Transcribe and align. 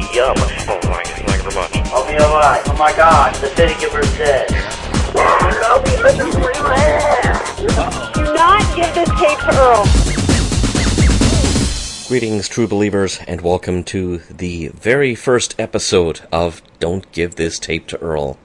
Yum. 0.00 0.34
Oh, 0.38 0.78
thank 0.80 1.08
you. 1.08 1.24
Thank 1.26 1.44
you 1.44 1.50
very 1.50 1.54
much. 1.54 1.76
I'll 1.92 2.06
be 2.06 2.16
alright. 2.18 2.62
Oh 2.66 2.76
my 2.78 2.92
god, 2.96 3.34
the 3.36 3.48
city 3.48 3.74
giver's 3.78 4.10
dead. 4.16 4.48
Do 8.14 8.24
not 8.32 8.74
give 8.74 8.94
this 8.94 9.10
tape 9.20 9.38
to 9.40 9.52
Earl. 9.58 9.84
Greetings, 12.08 12.48
true 12.48 12.66
believers, 12.66 13.20
and 13.28 13.42
welcome 13.42 13.84
to 13.84 14.18
the 14.30 14.68
very 14.68 15.14
first 15.14 15.54
episode 15.58 16.20
of 16.32 16.62
Don't 16.78 17.12
Give 17.12 17.34
This 17.34 17.58
Tape 17.58 17.86
to 17.88 18.00
Earl. 18.00 18.38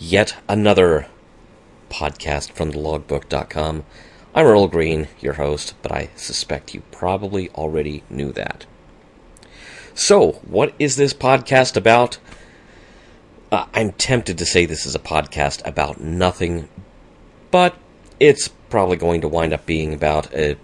Yet 0.00 0.36
another 0.48 1.06
podcast 1.88 2.50
from 2.50 2.72
thelogbook.com. 2.72 3.84
I'm 4.34 4.46
Earl 4.46 4.66
Green, 4.66 5.06
your 5.20 5.34
host, 5.34 5.74
but 5.82 5.92
I 5.92 6.10
suspect 6.16 6.74
you 6.74 6.82
probably 6.90 7.48
already 7.50 8.02
knew 8.10 8.32
that. 8.32 8.66
So, 9.96 10.32
what 10.42 10.74
is 10.80 10.96
this 10.96 11.14
podcast 11.14 11.76
about? 11.76 12.18
Uh, 13.52 13.66
I'm 13.72 13.92
tempted 13.92 14.38
to 14.38 14.44
say 14.44 14.66
this 14.66 14.86
is 14.86 14.96
a 14.96 14.98
podcast 14.98 15.64
about 15.64 16.00
nothing, 16.00 16.68
but 17.52 17.76
it's 18.18 18.48
probably 18.48 18.96
going 18.96 19.20
to 19.20 19.28
wind 19.28 19.52
up 19.52 19.66
being 19.66 19.94
about 19.94 20.34
a, 20.34 20.56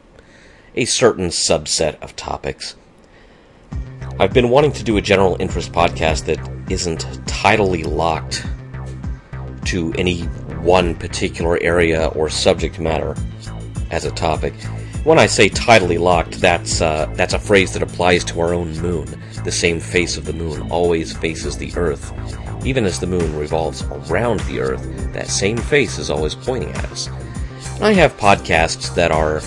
a 0.74 0.84
certain 0.84 1.28
subset 1.28 1.94
of 2.02 2.16
topics. 2.16 2.74
I've 4.18 4.32
been 4.32 4.50
wanting 4.50 4.72
to 4.72 4.82
do 4.82 4.96
a 4.96 5.00
general 5.00 5.36
interest 5.38 5.70
podcast 5.70 6.24
that 6.24 6.40
isn't 6.68 7.02
tidally 7.26 7.86
locked 7.86 8.44
to 9.66 9.92
any 9.96 10.22
one 10.62 10.96
particular 10.96 11.56
area 11.62 12.08
or 12.08 12.28
subject 12.30 12.80
matter 12.80 13.14
as 13.92 14.04
a 14.04 14.10
topic. 14.10 14.54
When 15.02 15.18
I 15.18 15.26
say 15.26 15.48
tidally 15.48 15.98
locked, 15.98 16.40
that's 16.42 16.82
uh, 16.82 17.06
that's 17.14 17.32
a 17.32 17.38
phrase 17.38 17.72
that 17.72 17.82
applies 17.82 18.22
to 18.24 18.40
our 18.40 18.52
own 18.52 18.78
moon. 18.80 19.06
The 19.44 19.50
same 19.50 19.80
face 19.80 20.18
of 20.18 20.26
the 20.26 20.34
moon 20.34 20.70
always 20.70 21.16
faces 21.16 21.56
the 21.56 21.72
Earth. 21.74 22.12
Even 22.66 22.84
as 22.84 23.00
the 23.00 23.06
moon 23.06 23.34
revolves 23.34 23.82
around 23.82 24.40
the 24.40 24.60
Earth, 24.60 24.82
that 25.14 25.28
same 25.28 25.56
face 25.56 25.96
is 25.96 26.10
always 26.10 26.34
pointing 26.34 26.70
at 26.72 26.84
us. 26.92 27.08
I 27.80 27.94
have 27.94 28.18
podcasts 28.18 28.94
that 28.94 29.10
are 29.10 29.40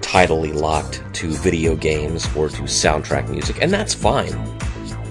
tidally 0.00 0.54
locked 0.54 1.02
to 1.14 1.32
video 1.32 1.74
games 1.74 2.24
or 2.36 2.48
to 2.48 2.62
soundtrack 2.62 3.28
music, 3.28 3.60
and 3.60 3.72
that's 3.72 3.92
fine 3.92 4.32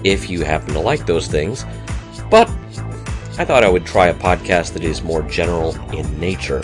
if 0.04 0.30
you 0.30 0.42
happen 0.42 0.72
to 0.72 0.80
like 0.80 1.04
those 1.04 1.26
things. 1.26 1.66
But 2.30 2.48
I 3.36 3.44
thought 3.44 3.62
I 3.62 3.68
would 3.68 3.84
try 3.84 4.06
a 4.06 4.14
podcast 4.14 4.72
that 4.72 4.84
is 4.84 5.02
more 5.02 5.22
general 5.22 5.74
in 5.92 6.18
nature. 6.18 6.62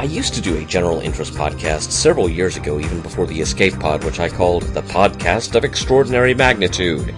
I 0.00 0.04
used 0.04 0.32
to 0.32 0.40
do 0.40 0.56
a 0.56 0.64
general 0.64 1.00
interest 1.00 1.34
podcast 1.34 1.90
several 1.90 2.26
years 2.26 2.56
ago, 2.56 2.80
even 2.80 3.02
before 3.02 3.26
the 3.26 3.38
Escape 3.42 3.78
Pod, 3.78 4.02
which 4.02 4.18
I 4.18 4.30
called 4.30 4.62
the 4.62 4.80
Podcast 4.80 5.54
of 5.54 5.62
Extraordinary 5.62 6.32
Magnitude, 6.32 7.10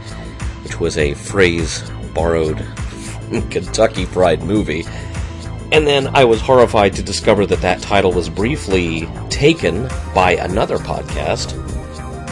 which 0.65 0.81
was 0.81 0.99
a 0.99 1.15
phrase 1.15 1.89
borrowed 2.13 2.61
from 2.61 3.49
Kentucky 3.51 4.05
Fried 4.05 4.43
Movie. 4.43 4.85
And 5.71 5.87
then 5.87 6.09
I 6.09 6.25
was 6.25 6.41
horrified 6.41 6.95
to 6.95 7.05
discover 7.05 7.47
that 7.47 7.61
that 7.61 7.81
title 7.83 8.11
was 8.11 8.29
briefly 8.29 9.09
taken 9.31 9.89
by 10.13 10.33
another 10.33 10.79
podcast, 10.79 11.53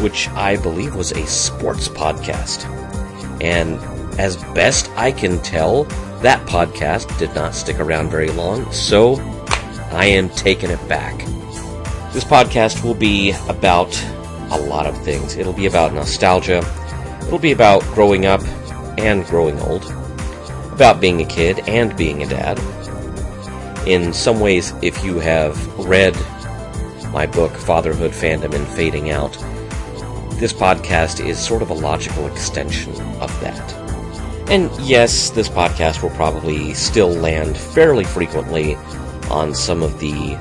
which 0.03 0.29
I 0.31 0.57
believe 0.57 0.97
was 0.97 1.13
a 1.13 1.25
sports 1.29 1.87
podcast. 1.87 2.65
And 3.41 3.79
as 4.19 4.35
best 4.53 4.91
I 4.97 5.13
can 5.13 5.41
tell, 5.43 5.85
that 6.23 6.45
podcast 6.49 7.17
did 7.21 7.33
not 7.37 7.55
stick 7.55 7.79
around 7.79 8.11
very 8.11 8.31
long, 8.31 8.71
so 8.73 9.15
I 9.91 10.07
am 10.07 10.29
taking 10.31 10.71
it 10.71 10.89
back. 10.89 11.19
This 12.13 12.25
podcast 12.25 12.85
will 12.85 12.95
be 12.95 13.33
about 13.49 13.93
a 14.51 14.59
lot 14.59 14.87
of 14.87 14.97
things. 15.05 15.37
It'll 15.37 15.53
be 15.53 15.67
about 15.67 15.93
nostalgia, 15.93 16.65
it'll 17.23 17.39
be 17.39 17.53
about 17.53 17.83
growing 17.95 18.27
up 18.27 18.41
and 18.99 19.25
growing 19.27 19.59
old, 19.61 19.85
about 20.73 21.01
being 21.01 21.21
a 21.21 21.25
kid 21.25 21.61
and 21.69 21.97
being 21.97 22.23
a 22.23 22.27
dad. 22.27 22.59
In 23.87 24.13
some 24.13 24.41
ways, 24.41 24.73
if 24.83 25.05
you 25.05 25.19
have 25.19 25.57
read 25.79 26.15
my 27.13 27.27
book, 27.27 27.53
Fatherhood, 27.53 28.13
Fandom, 28.13 28.55
and 28.55 28.67
Fading 28.69 29.11
Out, 29.11 29.33
this 30.39 30.53
podcast 30.53 31.25
is 31.25 31.39
sort 31.39 31.63
of 31.63 31.71
a 31.71 31.75
logical 31.75 32.27
extension 32.27 32.93
of 33.21 33.41
that. 33.41 33.73
And 34.51 34.71
yes, 34.81 35.31
this 35.31 35.49
podcast 35.49 36.03
will 36.03 36.11
probably 36.11 36.75
still 36.75 37.11
land 37.11 37.57
fairly 37.57 38.05
frequently 38.05 38.77
on 39.31 39.55
some 39.55 39.83
of 39.83 39.99
the 40.01 40.37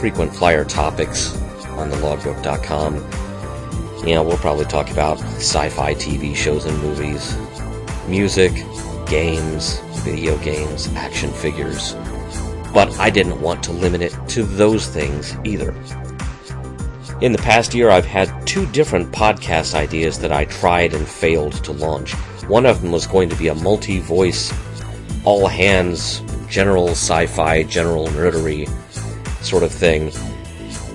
frequent 0.00 0.34
flyer 0.34 0.64
topics 0.64 1.36
on 1.70 1.90
the 1.90 1.96
logbook.com. 1.96 2.96
You 4.06 4.14
know, 4.14 4.22
we'll 4.22 4.36
probably 4.36 4.66
talk 4.66 4.90
about 4.90 5.18
sci 5.18 5.68
fi 5.70 5.94
TV 5.94 6.36
shows 6.36 6.66
and 6.66 6.78
movies, 6.82 7.36
music, 8.06 8.52
games, 9.06 9.80
video 10.04 10.36
games, 10.38 10.88
action 10.94 11.30
figures. 11.30 11.94
But 12.72 12.98
I 12.98 13.08
didn't 13.08 13.40
want 13.40 13.62
to 13.64 13.72
limit 13.72 14.02
it 14.02 14.16
to 14.30 14.42
those 14.42 14.86
things 14.86 15.36
either. 15.44 15.74
In 17.20 17.32
the 17.32 17.38
past 17.38 17.72
year, 17.72 17.90
I've 17.90 18.04
had 18.04 18.46
two 18.46 18.66
different 18.66 19.12
podcast 19.12 19.74
ideas 19.74 20.18
that 20.18 20.32
I 20.32 20.44
tried 20.44 20.92
and 20.92 21.06
failed 21.06 21.52
to 21.64 21.72
launch. 21.72 22.12
One 22.48 22.66
of 22.66 22.82
them 22.82 22.92
was 22.92 23.06
going 23.06 23.28
to 23.30 23.36
be 23.36 23.48
a 23.48 23.54
multi 23.54 24.00
voice, 24.00 24.52
all 25.24 25.46
hands, 25.46 26.20
general 26.48 26.88
sci 26.90 27.26
fi, 27.26 27.62
general 27.62 28.06
nerdery 28.08 28.68
sort 29.42 29.62
of 29.62 29.72
thing. 29.72 30.12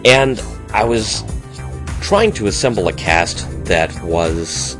And 0.05 0.41
I 0.73 0.83
was 0.83 1.23
trying 2.01 2.31
to 2.33 2.47
assemble 2.47 2.87
a 2.87 2.93
cast 2.93 3.47
that 3.65 3.93
was 4.03 4.77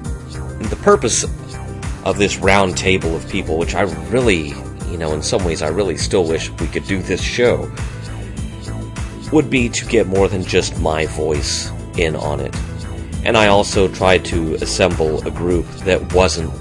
the 0.70 0.78
purpose 0.78 1.26
of 2.06 2.18
this 2.18 2.38
round 2.38 2.78
table 2.78 3.16
of 3.16 3.28
people, 3.30 3.58
which 3.58 3.76
I 3.76 3.82
really, 4.10 4.50
you 4.90 4.98
know, 4.98 5.14
in 5.14 5.22
some 5.22 5.44
ways, 5.44 5.62
I 5.62 5.68
really 5.68 5.98
still 5.98 6.26
wish 6.26 6.50
we 6.52 6.68
could 6.68 6.86
do 6.86 7.02
this 7.02 7.22
show, 7.22 7.72
would 9.32 9.50
be 9.50 9.70
to 9.70 9.86
get 9.86 10.08
more 10.08 10.28
than 10.28 10.44
just 10.44 10.80
my 10.80 11.06
voice 11.06 11.72
in 11.98 12.16
on 12.16 12.40
it. 12.40 12.56
And 13.24 13.38
I 13.38 13.48
also 13.48 13.88
tried 13.88 14.24
to 14.26 14.56
assemble 14.56 15.26
a 15.28 15.32
group 15.32 15.68
that 15.80 16.14
wasn't 16.14 16.52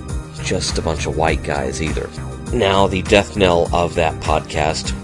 just 0.42 0.76
a 0.76 0.82
bunch 0.82 1.06
of 1.06 1.16
white 1.16 1.42
guys 1.44 1.80
either. 1.80 2.10
Now, 2.52 2.86
the 2.86 3.02
death 3.02 3.36
knell 3.36 3.68
of 3.74 3.94
that 3.96 4.18
podcast 4.20 4.94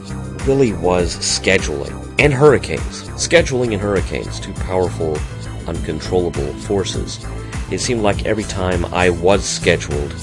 really 0.47 0.73
was 0.73 1.15
scheduling 1.17 2.15
and 2.19 2.33
hurricanes. 2.33 3.03
Scheduling 3.11 3.73
and 3.73 3.83
hurricanes, 3.83 4.41
two 4.41 4.55
powerful, 4.55 5.19
uncontrollable 5.67 6.53
forces. 6.55 7.25
It 7.71 7.81
seemed 7.81 8.03
like 8.03 8.25
every 8.25 8.45
time 8.45 8.87
I 8.87 9.11
was 9.11 9.45
scheduled 9.45 10.15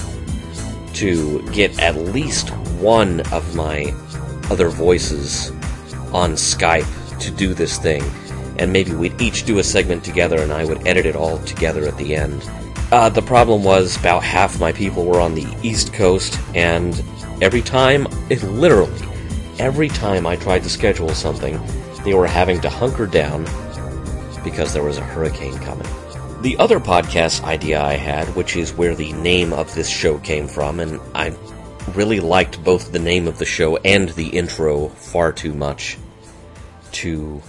to 0.96 1.42
get 1.52 1.80
at 1.80 1.96
least 1.96 2.50
one 2.80 3.22
of 3.32 3.56
my 3.56 3.94
other 4.50 4.70
voices 4.70 5.52
on 6.12 6.34
Skype 6.34 7.20
to 7.20 7.32
do 7.32 7.54
this 7.54 7.78
thing, 7.78 8.04
and 8.58 8.74
maybe 8.74 8.94
we'd 8.94 9.22
each 9.22 9.46
do 9.46 9.60
a 9.60 9.64
segment 9.64 10.04
together 10.04 10.40
and 10.42 10.52
I 10.52 10.66
would 10.66 10.88
edit 10.88 11.06
it 11.06 11.16
all 11.16 11.38
together 11.40 11.88
at 11.88 11.98
the 11.98 12.16
end. 12.16 12.42
Uh, 12.92 13.08
the 13.08 13.22
problem 13.22 13.64
was 13.64 13.96
about 13.96 14.22
half 14.22 14.60
my 14.60 14.74
people 14.74 15.06
were 15.06 15.22
on 15.22 15.34
the 15.34 15.48
East 15.64 15.94
Coast, 15.94 16.38
and 16.54 17.02
every 17.42 17.62
time, 17.62 18.06
it 18.30 18.44
literally, 18.64 18.92
every 19.60 19.88
time 19.88 20.28
I 20.28 20.36
tried 20.36 20.64
to 20.64 20.70
schedule 20.70 21.08
something, 21.10 21.58
they 22.04 22.14
were 22.14 22.28
having 22.28 22.60
to 22.62 22.70
hunker 22.70 23.06
down 23.06 23.46
because 24.44 24.74
there 24.74 24.84
was 24.84 24.98
a 24.98 25.06
hurricane 25.06 25.58
coming. 25.60 25.88
The 26.42 26.58
other 26.58 26.82
podcast 26.82 27.46
idea 27.46 27.82
I 27.82 27.94
had, 27.94 28.28
which 28.36 28.58
is 28.58 28.74
where 28.74 28.94
the 28.94 29.14
name 29.14 29.54
of 29.54 29.74
this 29.74 29.88
show 29.88 30.18
came 30.18 30.50
from, 30.50 30.82
and 30.82 31.00
I 31.16 31.34
really 31.96 32.20
liked 32.20 32.62
both 32.62 32.92
the 32.92 33.00
name 33.00 33.26
of 33.26 33.38
the 33.38 33.46
show 33.46 33.78
and 33.78 34.10
the 34.10 34.28
intro 34.28 34.90
far 34.90 35.32
too 35.32 35.54
much 35.54 35.98
to 36.94 37.42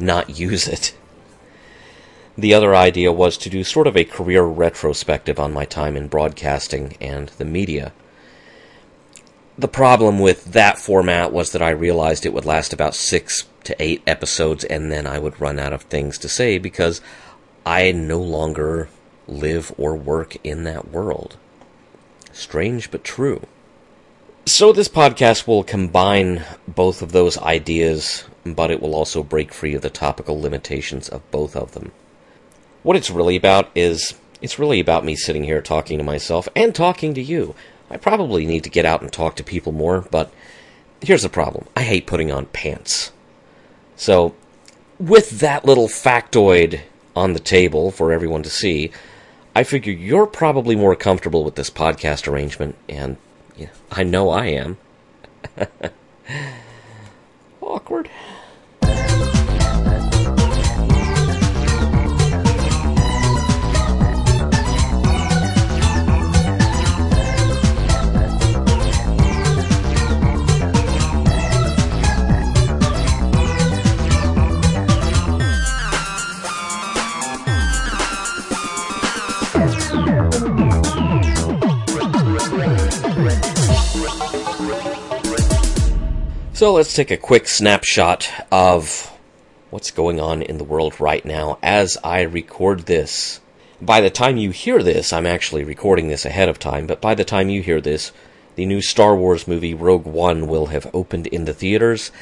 not 0.00 0.28
use 0.40 0.66
it. 0.66 0.97
The 2.38 2.54
other 2.54 2.72
idea 2.72 3.10
was 3.10 3.36
to 3.38 3.50
do 3.50 3.64
sort 3.64 3.88
of 3.88 3.96
a 3.96 4.04
career 4.04 4.44
retrospective 4.44 5.40
on 5.40 5.52
my 5.52 5.64
time 5.64 5.96
in 5.96 6.06
broadcasting 6.06 6.96
and 7.00 7.30
the 7.30 7.44
media. 7.44 7.92
The 9.58 9.66
problem 9.66 10.20
with 10.20 10.52
that 10.52 10.78
format 10.78 11.32
was 11.32 11.50
that 11.50 11.62
I 11.62 11.70
realized 11.70 12.24
it 12.24 12.32
would 12.32 12.44
last 12.44 12.72
about 12.72 12.94
six 12.94 13.48
to 13.64 13.74
eight 13.82 14.04
episodes 14.06 14.62
and 14.62 14.92
then 14.92 15.04
I 15.04 15.18
would 15.18 15.40
run 15.40 15.58
out 15.58 15.72
of 15.72 15.82
things 15.82 16.16
to 16.18 16.28
say 16.28 16.58
because 16.58 17.00
I 17.66 17.90
no 17.90 18.20
longer 18.20 18.88
live 19.26 19.74
or 19.76 19.96
work 19.96 20.36
in 20.44 20.62
that 20.62 20.92
world. 20.92 21.36
Strange 22.32 22.92
but 22.92 23.02
true. 23.02 23.42
So, 24.46 24.72
this 24.72 24.88
podcast 24.88 25.48
will 25.48 25.64
combine 25.64 26.44
both 26.68 27.02
of 27.02 27.10
those 27.10 27.36
ideas, 27.38 28.26
but 28.46 28.70
it 28.70 28.80
will 28.80 28.94
also 28.94 29.24
break 29.24 29.52
free 29.52 29.74
of 29.74 29.82
the 29.82 29.90
topical 29.90 30.40
limitations 30.40 31.08
of 31.08 31.28
both 31.32 31.56
of 31.56 31.72
them. 31.72 31.90
What 32.82 32.96
it's 32.96 33.10
really 33.10 33.36
about 33.36 33.70
is 33.74 34.14
it's 34.40 34.58
really 34.58 34.80
about 34.80 35.04
me 35.04 35.16
sitting 35.16 35.44
here 35.44 35.60
talking 35.60 35.98
to 35.98 36.04
myself 36.04 36.48
and 36.54 36.74
talking 36.74 37.14
to 37.14 37.22
you. 37.22 37.54
I 37.90 37.96
probably 37.96 38.46
need 38.46 38.64
to 38.64 38.70
get 38.70 38.84
out 38.84 39.02
and 39.02 39.12
talk 39.12 39.36
to 39.36 39.44
people 39.44 39.72
more, 39.72 40.02
but 40.10 40.32
here's 41.00 41.22
the 41.22 41.28
problem 41.28 41.66
I 41.76 41.82
hate 41.82 42.06
putting 42.06 42.30
on 42.30 42.46
pants. 42.46 43.12
So, 43.96 44.34
with 44.98 45.40
that 45.40 45.64
little 45.64 45.88
factoid 45.88 46.80
on 47.16 47.32
the 47.32 47.40
table 47.40 47.90
for 47.90 48.12
everyone 48.12 48.42
to 48.44 48.50
see, 48.50 48.92
I 49.54 49.64
figure 49.64 49.92
you're 49.92 50.26
probably 50.26 50.76
more 50.76 50.94
comfortable 50.94 51.44
with 51.44 51.56
this 51.56 51.70
podcast 51.70 52.28
arrangement, 52.28 52.76
and 52.88 53.16
yeah, 53.56 53.70
I 53.90 54.04
know 54.04 54.30
I 54.30 54.46
am. 54.46 54.76
let's 86.78 86.94
take 86.94 87.10
a 87.10 87.16
quick 87.16 87.48
snapshot 87.48 88.30
of 88.52 89.12
what's 89.70 89.90
going 89.90 90.20
on 90.20 90.40
in 90.42 90.58
the 90.58 90.64
world 90.64 91.00
right 91.00 91.24
now 91.24 91.58
as 91.60 91.98
I 92.04 92.20
record 92.20 92.86
this. 92.86 93.40
By 93.82 94.00
the 94.00 94.10
time 94.10 94.36
you 94.36 94.52
hear 94.52 94.80
this, 94.80 95.12
I'm 95.12 95.26
actually 95.26 95.64
recording 95.64 96.06
this 96.06 96.24
ahead 96.24 96.48
of 96.48 96.60
time, 96.60 96.86
but 96.86 97.00
by 97.00 97.16
the 97.16 97.24
time 97.24 97.48
you 97.48 97.62
hear 97.62 97.80
this, 97.80 98.12
the 98.54 98.64
new 98.64 98.80
Star 98.80 99.16
Wars 99.16 99.48
movie 99.48 99.74
Rogue 99.74 100.04
One 100.04 100.46
will 100.46 100.66
have 100.66 100.88
opened 100.94 101.26
in 101.26 101.46
the 101.46 101.52
theaters, 101.52 102.12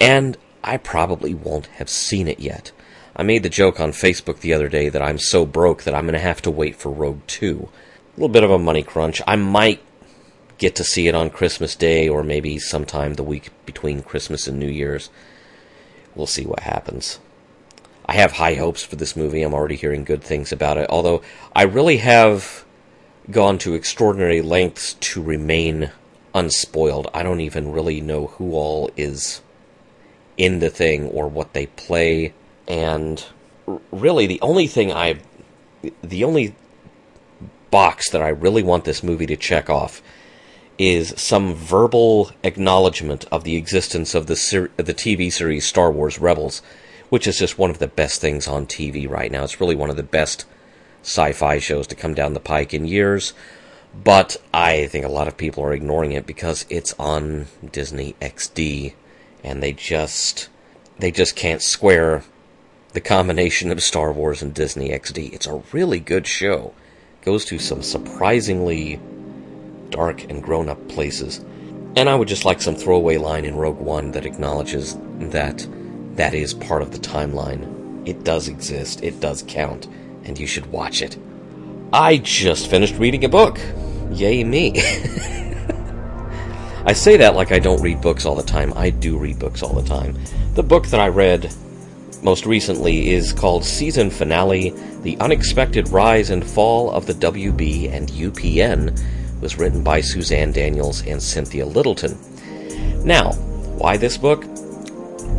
and 0.00 0.36
I 0.62 0.76
probably 0.76 1.34
won't 1.34 1.66
have 1.66 1.88
seen 1.88 2.28
it 2.28 2.38
yet. 2.38 2.70
I 3.16 3.24
made 3.24 3.42
the 3.42 3.48
joke 3.48 3.80
on 3.80 3.90
Facebook 3.90 4.38
the 4.38 4.54
other 4.54 4.68
day 4.68 4.88
that 4.88 5.02
I'm 5.02 5.18
so 5.18 5.44
broke 5.44 5.82
that 5.82 5.96
I'm 5.96 6.04
going 6.04 6.12
to 6.12 6.20
have 6.20 6.42
to 6.42 6.50
wait 6.52 6.76
for 6.76 6.92
Rogue 6.92 7.26
2. 7.26 7.68
A 7.68 8.20
little 8.20 8.28
bit 8.28 8.44
of 8.44 8.52
a 8.52 8.58
money 8.58 8.84
crunch. 8.84 9.20
I 9.26 9.34
might 9.34 9.82
get 10.58 10.74
to 10.76 10.84
see 10.84 11.08
it 11.08 11.14
on 11.14 11.30
Christmas 11.30 11.74
Day 11.76 12.08
or 12.08 12.22
maybe 12.22 12.58
sometime 12.58 13.14
the 13.14 13.22
week 13.22 13.50
between 13.64 14.02
Christmas 14.02 14.46
and 14.46 14.58
New 14.58 14.68
Year's. 14.68 15.10
We'll 16.14 16.26
see 16.26 16.46
what 16.46 16.60
happens. 16.60 17.18
I 18.06 18.14
have 18.14 18.32
high 18.32 18.54
hopes 18.54 18.82
for 18.82 18.96
this 18.96 19.16
movie. 19.16 19.42
I'm 19.42 19.52
already 19.52 19.76
hearing 19.76 20.04
good 20.04 20.22
things 20.22 20.52
about 20.52 20.78
it, 20.78 20.88
although 20.88 21.22
I 21.54 21.62
really 21.62 21.98
have 21.98 22.64
gone 23.30 23.58
to 23.58 23.74
extraordinary 23.74 24.40
lengths 24.40 24.94
to 24.94 25.22
remain 25.22 25.90
unspoiled. 26.34 27.08
I 27.12 27.22
don't 27.22 27.40
even 27.40 27.72
really 27.72 28.00
know 28.00 28.28
who 28.28 28.52
all 28.52 28.90
is 28.96 29.42
in 30.36 30.60
the 30.60 30.70
thing 30.70 31.08
or 31.08 31.26
what 31.28 31.52
they 31.52 31.66
play, 31.66 32.32
and 32.68 33.24
really 33.90 34.26
the 34.26 34.40
only 34.40 34.66
thing 34.68 34.92
I 34.92 35.18
the 36.02 36.24
only 36.24 36.54
box 37.70 38.10
that 38.10 38.22
I 38.22 38.28
really 38.28 38.62
want 38.62 38.84
this 38.84 39.02
movie 39.02 39.26
to 39.26 39.36
check 39.36 39.68
off 39.68 40.00
is 40.78 41.14
some 41.16 41.54
verbal 41.54 42.30
acknowledgement 42.42 43.24
of 43.32 43.44
the 43.44 43.56
existence 43.56 44.14
of 44.14 44.26
the 44.26 44.36
ser- 44.36 44.70
the 44.76 44.94
TV 44.94 45.32
series 45.32 45.64
Star 45.64 45.90
Wars 45.90 46.18
Rebels, 46.18 46.62
which 47.08 47.26
is 47.26 47.38
just 47.38 47.58
one 47.58 47.70
of 47.70 47.78
the 47.78 47.86
best 47.86 48.20
things 48.20 48.46
on 48.46 48.66
TV 48.66 49.08
right 49.08 49.30
now. 49.30 49.44
It's 49.44 49.60
really 49.60 49.76
one 49.76 49.90
of 49.90 49.96
the 49.96 50.02
best 50.02 50.44
sci-fi 51.02 51.58
shows 51.58 51.86
to 51.86 51.94
come 51.94 52.14
down 52.14 52.34
the 52.34 52.40
pike 52.40 52.74
in 52.74 52.84
years, 52.84 53.32
but 53.94 54.36
I 54.52 54.86
think 54.86 55.04
a 55.04 55.10
lot 55.10 55.28
of 55.28 55.36
people 55.36 55.64
are 55.64 55.72
ignoring 55.72 56.12
it 56.12 56.26
because 56.26 56.66
it's 56.68 56.94
on 56.98 57.46
Disney 57.72 58.14
XD 58.20 58.94
and 59.42 59.62
they 59.62 59.72
just 59.72 60.48
they 60.98 61.10
just 61.10 61.36
can't 61.36 61.62
square 61.62 62.24
the 62.92 63.00
combination 63.00 63.70
of 63.70 63.82
Star 63.82 64.12
Wars 64.12 64.42
and 64.42 64.54
Disney 64.54 64.88
XD. 64.90 65.32
It's 65.32 65.46
a 65.46 65.62
really 65.72 66.00
good 66.00 66.26
show. 66.26 66.74
Goes 67.22 67.44
to 67.46 67.58
some 67.58 67.82
surprisingly 67.82 69.00
dark 69.90 70.24
and 70.24 70.42
grown 70.42 70.68
up 70.68 70.88
places. 70.88 71.44
And 71.96 72.08
I 72.08 72.14
would 72.14 72.28
just 72.28 72.44
like 72.44 72.60
some 72.60 72.76
throwaway 72.76 73.16
line 73.16 73.44
in 73.44 73.56
Rogue 73.56 73.78
One 73.78 74.10
that 74.12 74.26
acknowledges 74.26 74.96
that 75.18 75.66
that 76.16 76.34
is 76.34 76.54
part 76.54 76.82
of 76.82 76.92
the 76.92 76.98
timeline. 76.98 78.06
It 78.06 78.24
does 78.24 78.48
exist, 78.48 79.02
it 79.02 79.20
does 79.20 79.44
count, 79.46 79.86
and 80.24 80.38
you 80.38 80.46
should 80.46 80.66
watch 80.66 81.02
it. 81.02 81.16
I 81.92 82.18
just 82.18 82.68
finished 82.68 82.96
reading 82.96 83.24
a 83.24 83.28
book. 83.28 83.58
Yay 84.10 84.44
me. 84.44 84.72
I 86.84 86.92
say 86.92 87.16
that 87.16 87.34
like 87.34 87.50
I 87.50 87.58
don't 87.58 87.82
read 87.82 88.00
books 88.00 88.26
all 88.26 88.34
the 88.34 88.42
time. 88.42 88.72
I 88.76 88.90
do 88.90 89.18
read 89.18 89.38
books 89.38 89.62
all 89.62 89.72
the 89.72 89.88
time. 89.88 90.16
The 90.54 90.62
book 90.62 90.86
that 90.88 91.00
I 91.00 91.08
read 91.08 91.52
most 92.22 92.46
recently 92.46 93.10
is 93.10 93.32
called 93.32 93.64
Season 93.64 94.10
Finale 94.10 94.70
The 95.02 95.18
Unexpected 95.18 95.88
Rise 95.88 96.30
and 96.30 96.44
Fall 96.44 96.90
of 96.90 97.06
the 97.06 97.14
WB 97.14 97.92
and 97.92 98.08
UPN 98.08 98.98
was 99.40 99.58
written 99.58 99.82
by 99.82 100.00
Suzanne 100.00 100.52
Daniels 100.52 101.04
and 101.06 101.22
Cynthia 101.22 101.66
Littleton. 101.66 102.16
Now, 103.04 103.32
why 103.78 103.96
this 103.96 104.16
book? 104.16 104.44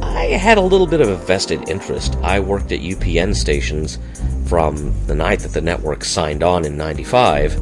I 0.01 0.25
had 0.25 0.57
a 0.57 0.61
little 0.61 0.87
bit 0.87 1.01
of 1.01 1.09
a 1.09 1.15
vested 1.15 1.69
interest. 1.69 2.15
I 2.21 2.39
worked 2.39 2.71
at 2.71 2.79
UPN 2.79 3.35
stations 3.35 3.99
from 4.45 4.93
the 5.07 5.15
night 5.15 5.39
that 5.39 5.53
the 5.53 5.61
network 5.61 6.03
signed 6.03 6.43
on 6.43 6.65
in 6.65 6.77
95 6.77 7.53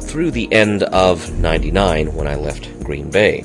through 0.00 0.30
the 0.30 0.52
end 0.52 0.82
of 0.84 1.38
99 1.38 2.14
when 2.14 2.26
I 2.26 2.36
left 2.36 2.82
Green 2.84 3.10
Bay. 3.10 3.44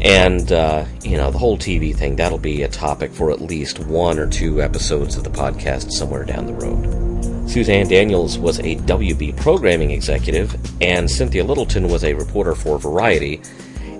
And, 0.00 0.52
uh, 0.52 0.84
you 1.02 1.16
know, 1.16 1.30
the 1.30 1.38
whole 1.38 1.58
TV 1.58 1.94
thing, 1.94 2.16
that'll 2.16 2.38
be 2.38 2.62
a 2.62 2.68
topic 2.68 3.12
for 3.12 3.30
at 3.30 3.40
least 3.40 3.80
one 3.80 4.18
or 4.18 4.28
two 4.28 4.62
episodes 4.62 5.16
of 5.16 5.24
the 5.24 5.30
podcast 5.30 5.90
somewhere 5.90 6.24
down 6.24 6.46
the 6.46 6.54
road. 6.54 7.07
Suzanne 7.48 7.88
Daniels 7.88 8.38
was 8.38 8.58
a 8.58 8.76
WB 8.76 9.34
programming 9.38 9.90
executive, 9.90 10.54
and 10.82 11.10
Cynthia 11.10 11.42
Littleton 11.42 11.88
was 11.88 12.04
a 12.04 12.12
reporter 12.12 12.54
for 12.54 12.78
Variety. 12.78 13.40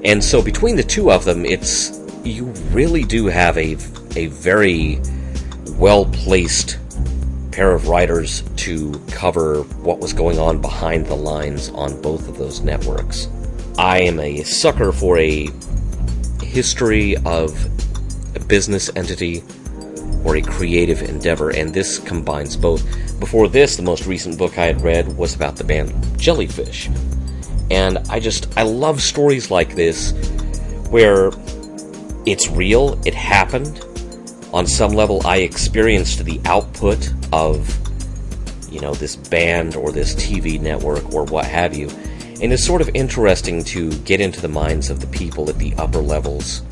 And 0.05 0.23
so 0.23 0.43
between 0.43 0.77
the 0.77 0.83
two 0.83 1.11
of 1.11 1.25
them, 1.25 1.47
it's 1.47 1.99
you 2.25 2.45
really 2.73 3.05
do 3.05 3.27
have 3.27 3.57
a 3.57 3.73
a 4.17 4.27
very 4.27 5.01
well 5.79 6.05
placed 6.07 6.79
pair 7.51 7.73
of 7.73 7.89
writers 7.89 8.43
to 8.57 8.93
cover 9.11 9.63
what 9.83 9.99
was 9.99 10.13
going 10.13 10.39
on 10.39 10.61
behind 10.61 11.07
the 11.07 11.17
lines 11.17 11.71
on 11.71 12.01
both 12.03 12.29
of 12.29 12.37
those 12.37 12.61
networks. 12.61 13.29
I 13.79 14.01
am 14.03 14.21
a 14.21 14.43
sucker 14.43 14.93
for 14.93 15.19
a 15.19 15.49
history 16.43 17.17
of 17.25 17.65
a 18.37 18.41
business 18.41 18.91
entity 18.95 19.43
or 20.25 20.37
a 20.37 20.43
creative 20.43 21.03
endeavor, 21.03 21.51
and 21.51 21.73
this 21.73 21.99
combines 21.99 22.57
both. 22.57 22.85
Before 23.21 23.49
this, 23.49 23.77
the 23.77 23.83
most 23.83 24.07
recent 24.07 24.39
book 24.39 24.59
I 24.59 24.67
had 24.67 24.81
read 24.81 25.17
was 25.17 25.35
about 25.35 25.57
the 25.57 25.65
band 25.65 25.93
Jellyfish. 26.19 26.89
And 27.71 27.99
I 28.09 28.21
just, 28.21 28.57
I 28.57 28.63
love 28.63 29.03
stories 29.03 29.51
like 29.51 29.75
this 29.75 30.13
where 30.91 31.31
it's 32.27 32.49
real, 32.49 33.01
it 33.05 33.15
happened. 33.15 33.85
On 34.53 34.67
some 34.67 34.93
level, 34.93 35.27
I 35.27 35.39
experienced 35.39 36.25
the 36.25 36.41
output 36.45 37.13
of, 37.33 37.77
you 38.73 38.81
know, 38.81 38.95
this 38.95 39.17
band 39.17 39.77
or 39.77 39.93
this 39.93 40.15
TV 40.15 40.61
network 40.61 41.13
or 41.13 41.25
what 41.25 41.45
have 41.45 41.77
you. 41.77 41.91
And 42.41 42.53
it's 42.53 42.65
sort 42.65 42.81
of 42.81 42.89
interesting 42.95 43.65
to 43.65 43.91
get 44.01 44.21
into 44.21 44.41
the 44.41 44.49
minds 44.49 44.91
of 44.91 45.01
the 45.01 45.09
people 45.09 45.51
at 45.51 45.59
the 45.59 45.75
upper 45.75 45.99
levels 45.99 46.63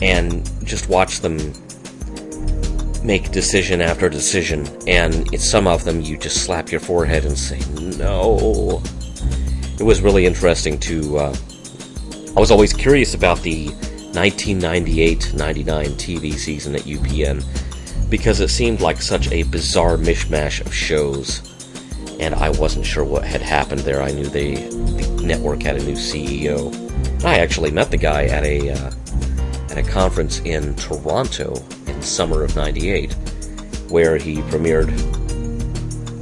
and 0.00 0.50
just 0.64 0.88
watch 0.88 1.20
them 1.20 1.52
make 3.02 3.30
decision 3.30 3.80
after 3.80 4.08
decision, 4.08 4.66
and 4.86 5.40
some 5.40 5.66
of 5.66 5.84
them 5.84 6.00
you 6.00 6.16
just 6.16 6.44
slap 6.44 6.70
your 6.70 6.80
forehead 6.80 7.24
and 7.24 7.38
say, 7.38 7.58
no. 7.96 8.82
It 9.78 9.84
was 9.84 10.00
really 10.00 10.26
interesting 10.26 10.78
to. 10.80 11.18
Uh, 11.18 11.36
I 12.36 12.40
was 12.40 12.50
always 12.50 12.72
curious 12.72 13.14
about 13.14 13.40
the 13.42 13.68
1998 13.68 15.34
99 15.34 15.86
TV 15.86 16.34
season 16.34 16.74
at 16.74 16.82
UPN 16.82 17.44
because 18.10 18.40
it 18.40 18.48
seemed 18.48 18.80
like 18.80 19.00
such 19.00 19.30
a 19.30 19.44
bizarre 19.44 19.96
mishmash 19.96 20.60
of 20.64 20.74
shows, 20.74 21.42
and 22.18 22.34
I 22.34 22.50
wasn't 22.50 22.86
sure 22.86 23.04
what 23.04 23.24
had 23.24 23.42
happened 23.42 23.80
there. 23.80 24.02
I 24.02 24.10
knew 24.10 24.26
they, 24.26 24.54
the 24.54 25.22
network 25.22 25.62
had 25.62 25.76
a 25.76 25.84
new 25.84 25.94
CEO. 25.94 26.74
I 27.24 27.38
actually 27.38 27.70
met 27.70 27.90
the 27.90 27.96
guy 27.96 28.24
at 28.24 28.44
a 28.44 28.70
uh, 28.70 28.90
at 29.70 29.78
a 29.78 29.82
conference 29.82 30.40
in 30.40 30.74
Toronto 30.74 31.62
summer 32.04 32.42
of 32.42 32.54
98, 32.56 33.12
where 33.88 34.16
he 34.16 34.36
premiered 34.42 34.90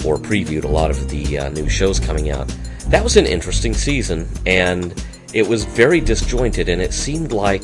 or 0.04 0.16
previewed 0.16 0.64
a 0.64 0.68
lot 0.68 0.90
of 0.90 1.09
the 1.09 1.38
uh, 1.38 1.49
new 1.50 1.68
shows 1.68 1.99
coming 1.99 2.30
out. 2.30 2.49
That 2.88 3.02
was 3.02 3.16
an 3.16 3.26
interesting 3.26 3.75
season, 3.75 4.28
and 4.47 4.95
it 5.33 5.47
was 5.47 5.64
very 5.64 6.00
disjointed, 6.00 6.68
and 6.68 6.80
it 6.80 6.92
seemed 6.92 7.33
like 7.33 7.62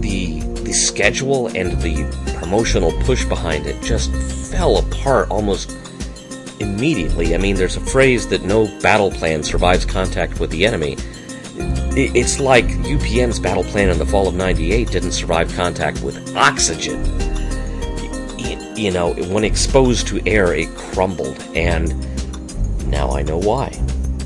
the 0.00 0.40
the 0.64 0.72
schedule 0.72 1.48
and 1.48 1.80
the 1.82 2.34
promotional 2.38 2.92
push 3.02 3.24
behind 3.26 3.66
it 3.66 3.80
just 3.82 4.10
fell 4.50 4.78
apart 4.78 5.30
almost 5.30 5.70
immediately. 6.60 7.34
I 7.34 7.38
mean, 7.38 7.56
there's 7.56 7.76
a 7.76 7.80
phrase 7.80 8.26
that 8.28 8.42
no 8.42 8.66
battle 8.80 9.10
plan 9.10 9.42
survives 9.42 9.84
contact 9.84 10.40
with 10.40 10.50
the 10.50 10.66
enemy. 10.66 10.96
It's 11.96 12.40
like 12.40 12.64
UPN's 12.64 13.38
battle 13.38 13.62
plan 13.62 13.88
in 13.88 13.98
the 13.98 14.06
fall 14.06 14.26
of 14.26 14.34
98 14.34 14.90
didn't 14.90 15.12
survive 15.12 15.54
contact 15.54 16.02
with 16.02 16.36
oxygen. 16.36 17.04
you 18.76 18.90
know, 18.90 19.12
when 19.28 19.44
exposed 19.44 20.08
to 20.08 20.20
air, 20.26 20.52
it 20.52 20.68
crumbled, 20.74 21.40
and 21.54 21.94
now 22.90 23.12
I 23.12 23.22
know 23.22 23.38
why. 23.38 23.68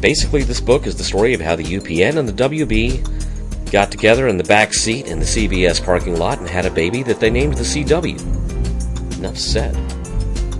Basically, 0.00 0.42
this 0.44 0.62
book 0.62 0.86
is 0.86 0.96
the 0.96 1.04
story 1.04 1.34
of 1.34 1.42
how 1.42 1.56
the 1.56 1.62
UPN 1.62 2.16
and 2.16 2.26
the 2.26 2.48
WB 2.48 3.70
got 3.70 3.90
together 3.90 4.28
in 4.28 4.38
the 4.38 4.44
back 4.44 4.72
seat 4.72 5.06
in 5.06 5.18
the 5.18 5.26
CBS 5.26 5.84
parking 5.84 6.18
lot 6.18 6.38
and 6.38 6.48
had 6.48 6.64
a 6.64 6.70
baby 6.70 7.02
that 7.02 7.20
they 7.20 7.28
named 7.28 7.58
the 7.58 7.64
CW. 7.64 9.18
Enough 9.18 9.36
said. 9.36 9.76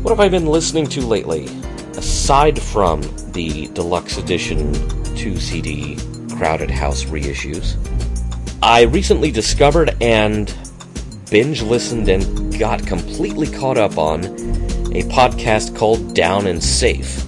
What 0.05 0.11
have 0.11 0.21
I 0.21 0.29
been 0.29 0.45
listening 0.45 0.87
to 0.89 1.01
lately? 1.01 1.47
Aside 1.97 2.61
from 2.61 3.01
the 3.33 3.69
deluxe 3.69 4.19
edition 4.19 4.75
2 5.17 5.39
CD 5.39 5.97
Crowded 6.39 6.71
House 6.71 7.03
reissues, 7.07 7.77
I 8.63 8.83
recently 8.83 9.33
discovered 9.33 10.01
and 10.01 10.55
binge 11.33 11.63
listened 11.63 12.09
and 12.09 12.57
got 12.57 12.87
completely 12.87 13.49
caught 13.49 13.77
up 13.77 13.99
on 13.99 14.25
a 14.25 15.03
podcast 15.11 15.77
called 15.77 16.15
Down 16.15 16.47
and 16.47 16.63
Safe. 16.63 17.25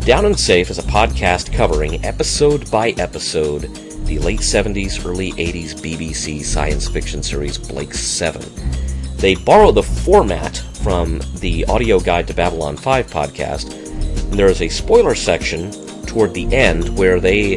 Down 0.00 0.26
and 0.26 0.38
Safe 0.38 0.68
is 0.68 0.78
a 0.78 0.82
podcast 0.82 1.54
covering 1.54 2.04
episode 2.04 2.70
by 2.70 2.90
episode 2.98 3.62
the 4.04 4.18
late 4.18 4.40
70s, 4.40 5.02
early 5.06 5.32
80s 5.32 5.72
BBC 5.76 6.44
science 6.44 6.86
fiction 6.86 7.22
series 7.22 7.56
Blake's 7.56 8.00
7. 8.00 8.42
They 9.16 9.36
borrow 9.36 9.72
the 9.72 9.82
format 9.82 10.58
from 10.82 11.22
the 11.36 11.64
Audio 11.64 11.98
Guide 11.98 12.26
to 12.26 12.34
Babylon 12.34 12.76
5 12.76 13.06
podcast, 13.06 13.72
and 13.72 14.34
there 14.34 14.48
is 14.48 14.60
a 14.60 14.68
spoiler 14.68 15.14
section 15.14 15.72
toward 16.04 16.34
the 16.34 16.54
end 16.54 16.94
where 16.98 17.20
they 17.20 17.56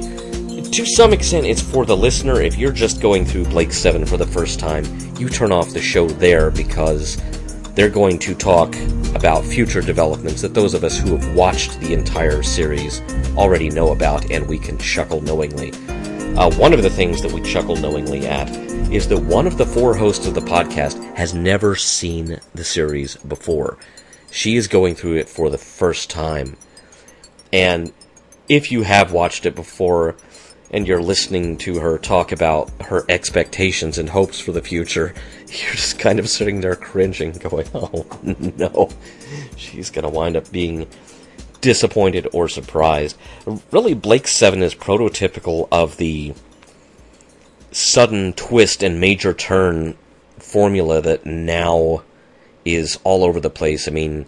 to 0.71 0.85
some 0.85 1.13
extent, 1.13 1.45
it's 1.45 1.61
for 1.61 1.85
the 1.85 1.95
listener. 1.95 2.41
If 2.41 2.57
you're 2.57 2.71
just 2.71 3.01
going 3.01 3.25
through 3.25 3.45
Blake's 3.45 3.77
7 3.77 4.05
for 4.05 4.17
the 4.17 4.27
first 4.27 4.59
time, 4.59 4.85
you 5.17 5.29
turn 5.29 5.51
off 5.51 5.71
the 5.71 5.81
show 5.81 6.07
there 6.07 6.51
because 6.51 7.17
they're 7.73 7.89
going 7.89 8.19
to 8.19 8.33
talk 8.35 8.75
about 9.15 9.45
future 9.45 9.81
developments 9.81 10.41
that 10.41 10.53
those 10.53 10.73
of 10.73 10.83
us 10.83 10.97
who 10.97 11.15
have 11.15 11.35
watched 11.35 11.79
the 11.79 11.93
entire 11.93 12.43
series 12.43 13.01
already 13.35 13.69
know 13.69 13.91
about, 13.91 14.29
and 14.31 14.47
we 14.47 14.57
can 14.57 14.77
chuckle 14.77 15.21
knowingly. 15.21 15.71
Uh, 16.37 16.51
one 16.57 16.73
of 16.73 16.83
the 16.83 16.89
things 16.89 17.21
that 17.21 17.31
we 17.31 17.41
chuckle 17.41 17.75
knowingly 17.75 18.27
at 18.27 18.49
is 18.91 19.07
that 19.07 19.17
one 19.17 19.47
of 19.47 19.57
the 19.57 19.65
four 19.65 19.95
hosts 19.95 20.27
of 20.27 20.33
the 20.33 20.41
podcast 20.41 21.03
has 21.15 21.33
never 21.33 21.75
seen 21.75 22.39
the 22.53 22.63
series 22.63 23.15
before. 23.17 23.77
She 24.31 24.55
is 24.55 24.67
going 24.67 24.95
through 24.95 25.15
it 25.15 25.29
for 25.29 25.49
the 25.49 25.57
first 25.57 26.09
time. 26.09 26.57
And 27.51 27.91
if 28.49 28.71
you 28.71 28.83
have 28.83 29.11
watched 29.11 29.45
it 29.45 29.55
before, 29.55 30.15
and 30.71 30.87
you're 30.87 31.01
listening 31.01 31.57
to 31.57 31.79
her 31.79 31.97
talk 31.97 32.31
about 32.31 32.69
her 32.83 33.05
expectations 33.09 33.97
and 33.97 34.09
hopes 34.09 34.39
for 34.39 34.51
the 34.51 34.61
future, 34.61 35.13
you're 35.47 35.73
just 35.73 35.99
kind 35.99 36.19
of 36.19 36.29
sitting 36.29 36.61
there 36.61 36.75
cringing, 36.75 37.31
going, 37.33 37.67
oh 37.73 38.05
no, 38.57 38.89
she's 39.55 39.89
going 39.89 40.03
to 40.03 40.09
wind 40.09 40.35
up 40.35 40.51
being 40.51 40.87
disappointed 41.61 42.27
or 42.33 42.47
surprised. 42.47 43.17
Really, 43.71 43.93
Blake's 43.93 44.31
7 44.31 44.61
is 44.61 44.75
prototypical 44.75 45.67
of 45.71 45.97
the 45.97 46.33
sudden 47.71 48.33
twist 48.33 48.83
and 48.83 48.99
major 48.99 49.33
turn 49.33 49.97
formula 50.37 51.01
that 51.01 51.25
now 51.25 52.03
is 52.65 52.99
all 53.03 53.23
over 53.23 53.39
the 53.39 53.49
place. 53.49 53.87
I 53.87 53.91
mean, 53.91 54.25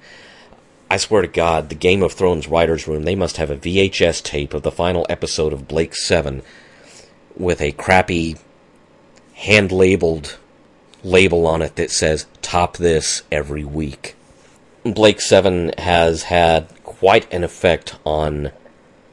I 0.92 0.98
swear 0.98 1.22
to 1.22 1.28
God, 1.28 1.70
the 1.70 1.76
Game 1.76 2.02
of 2.02 2.14
Thrones 2.14 2.48
writer's 2.48 2.88
room, 2.88 3.04
they 3.04 3.16
must 3.16 3.38
have 3.38 3.52
a 3.52 3.58
VHS 3.58 4.24
tape 4.24 4.56
of 4.56 4.64
the 4.64 4.72
final 4.72 5.06
episode 5.08 5.54
of 5.54 5.68
Blake's 5.68 6.04
7 6.04 6.42
with 7.38 7.62
a 7.62 7.74
crappy 7.74 8.38
hand 9.36 9.72
labeled 9.72 10.40
label 11.04 11.46
on 11.46 11.62
it 11.62 11.76
that 11.76 11.92
says, 11.92 12.26
top 12.42 12.78
this 12.78 13.22
every 13.32 13.64
week. 13.64 14.16
Blake's 14.84 15.30
7 15.30 15.74
has 15.78 16.24
had 16.24 16.68
quite 16.84 17.32
an 17.32 17.44
effect 17.44 17.96
on 18.04 18.52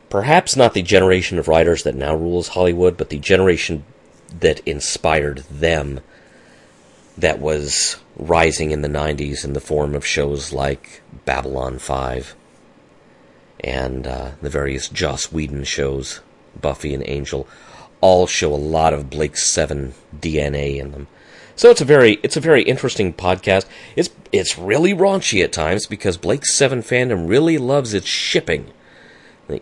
perhaps 0.08 0.56
not 0.56 0.72
the 0.72 0.82
generation 0.82 1.38
of 1.38 1.46
writers 1.46 1.82
that 1.82 1.94
now 1.94 2.14
rules 2.14 2.48
Hollywood, 2.48 2.96
but 2.96 3.10
the 3.10 3.18
generation 3.18 3.84
that 4.40 4.60
inspired 4.60 5.38
them 5.50 6.00
that 7.16 7.40
was 7.40 7.96
rising 8.16 8.70
in 8.70 8.82
the 8.82 8.88
90s 8.88 9.44
in 9.44 9.52
the 9.52 9.60
form 9.60 9.94
of 9.94 10.06
shows 10.06 10.52
like 10.52 11.02
Babylon 11.24 11.78
5 11.78 12.34
and 13.60 14.06
uh, 14.06 14.32
the 14.42 14.50
various 14.50 14.88
Joss 14.88 15.32
Whedon 15.32 15.64
shows, 15.64 16.20
Buffy 16.60 16.94
and 16.94 17.02
Angel, 17.06 17.48
all 18.00 18.26
show 18.26 18.52
a 18.52 18.56
lot 18.56 18.92
of 18.92 19.10
Blake's 19.10 19.44
7 19.44 19.94
DNA 20.18 20.76
in 20.76 20.92
them. 20.92 21.06
So 21.56 21.70
it's 21.70 21.80
a 21.80 21.86
very 21.86 22.18
it's 22.22 22.36
a 22.36 22.40
very 22.40 22.62
interesting 22.62 23.14
podcast. 23.14 23.64
It's 23.96 24.10
it's 24.30 24.58
really 24.58 24.92
raunchy 24.92 25.42
at 25.42 25.54
times 25.54 25.86
because 25.86 26.18
Blake's 26.18 26.52
7 26.52 26.82
fandom 26.82 27.28
really 27.28 27.56
loves 27.56 27.94
its 27.94 28.06
shipping. 28.06 28.70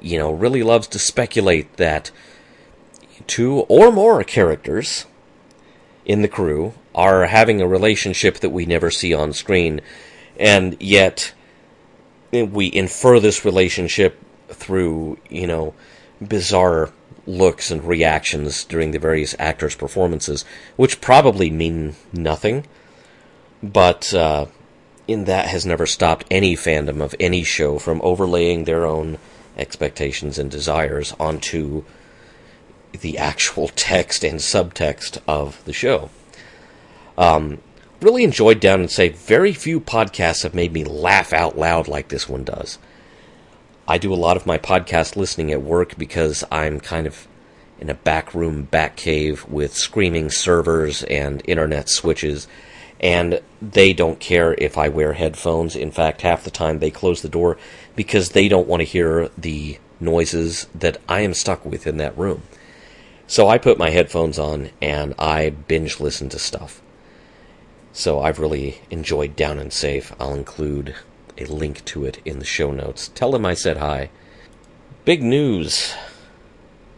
You 0.01 0.19
know, 0.19 0.33
really 0.33 0.65
loves 0.65 0.89
to 0.89 0.99
speculate 0.99 1.77
that 1.77 2.11
two 3.29 3.61
or 3.69 3.93
more 3.93 4.25
characters 4.25 5.07
in 6.05 6.23
the 6.23 6.29
crew 6.29 6.75
are 6.95 7.27
having 7.27 7.61
a 7.61 7.67
relationship 7.67 8.39
that 8.41 8.51
we 8.51 8.67
never 8.67 8.91
see 8.91 9.13
on 9.13 9.33
screen, 9.33 9.81
and 10.39 10.77
yet 10.81 11.33
we 12.33 12.73
infer 12.73 13.21
this 13.21 13.45
relationship 13.45 14.21
through, 14.49 15.19
you 15.29 15.47
know, 15.47 15.75
bizarre 16.27 16.93
looks 17.27 17.71
and 17.71 17.85
reactions 17.85 18.65
during 18.65 18.91
the 18.91 18.99
various 18.99 19.35
actors' 19.39 19.75
performances, 19.75 20.45
which 20.77 21.01
probably 21.01 21.51
mean 21.51 21.95
nothing, 22.13 22.67
but 23.63 24.13
uh, 24.13 24.47
in 25.09 25.25
that 25.25 25.47
has 25.47 25.65
never 25.65 25.87
stopped 25.87 26.27
any 26.31 26.57
fandom 26.57 27.01
of 27.01 27.15
any 27.19 27.43
show 27.43 27.79
from 27.79 28.01
overlaying 28.03 28.65
their 28.65 28.85
own 28.85 29.19
expectations 29.57 30.39
and 30.39 30.51
desires 30.51 31.15
onto 31.19 31.85
the 32.93 33.19
actual 33.19 33.69
text 33.77 34.25
and 34.25 34.41
subtext 34.41 35.19
of 35.27 35.65
the 35.65 35.73
show. 35.73 36.11
Um, 37.17 37.59
really 38.01 38.25
enjoyed 38.25 38.61
Down 38.61 38.81
and 38.81 38.91
Safe. 38.91 39.17
Very 39.17 39.53
few 39.53 39.81
podcasts 39.81 40.43
have 40.43 40.55
made 40.55 40.73
me 40.73 40.85
laugh 40.85 41.33
out 41.33 41.57
loud 41.57 41.89
like 41.89 42.09
this 42.09 42.29
one 42.29 42.45
does. 42.45 42.79
I 43.87 43.99
do 43.99 44.13
a 44.13 44.17
lot 44.17 44.37
of 44.37 44.47
my 44.47 44.59
podcast 44.59 45.17
listening 45.17 45.53
at 45.53 45.63
work 45.63 45.97
because 45.99 46.43
I'm 46.51 46.81
kind 46.81 47.07
of 47.07 47.29
in 47.81 47.91
a 47.91 47.95
back 47.95 48.35
room, 48.35 48.63
back 48.63 48.97
cave 48.97 49.45
with 49.47 49.75
screaming 49.75 50.31
servers 50.31 51.03
and 51.05 51.43
internet 51.47 51.89
switches, 51.91 52.49
and 53.01 53.41
they 53.61 53.93
don't 53.93 54.21
care 54.21 54.55
if 54.55 54.79
I 54.79 54.89
wear 54.89 55.13
headphones. 55.13 55.77
In 55.77 55.91
fact, 55.91 56.23
half 56.23 56.45
the 56.45 56.51
time 56.51 56.79
they 56.79 56.91
close 56.91 57.21
the 57.21 57.29
door 57.29 57.59
because 57.95 58.31
they 58.31 58.49
don't 58.49 58.69
want 58.69 58.81
to 58.81 58.85
hear 58.85 59.29
the 59.37 59.79
noises 60.01 60.67
that 60.75 60.99
I 61.09 61.21
am 61.21 61.35
stuck 61.35 61.65
with 61.65 61.87
in 61.87 61.99
that 61.99 62.17
room. 62.17 62.43
So 63.27 63.49
I 63.49 63.59
put 63.59 63.79
my 63.79 63.91
headphones 63.91 64.39
on 64.39 64.71
and 64.81 65.15
I 65.19 65.51
binge 65.51 66.01
listen 66.01 66.29
to 66.31 66.39
stuff. 66.39 66.81
So 67.97 68.21
I've 68.21 68.41
really 68.41 68.81
enjoyed 68.91 69.37
Down 69.37 69.61
and 69.61 69.73
Safe. 69.73 70.13
I'll 70.19 70.35
include 70.35 70.97
a 71.39 71.45
link 71.45 71.85
to 71.85 72.05
it 72.05 72.21
in 72.25 72.41
the 72.41 72.45
show 72.45 72.73
notes. 72.73 73.07
Tell 73.15 73.31
them 73.31 73.47
I 73.47 73.55
said 73.55 73.77
hi. 73.77 74.11
Big 75.05 75.23
news 75.23 75.95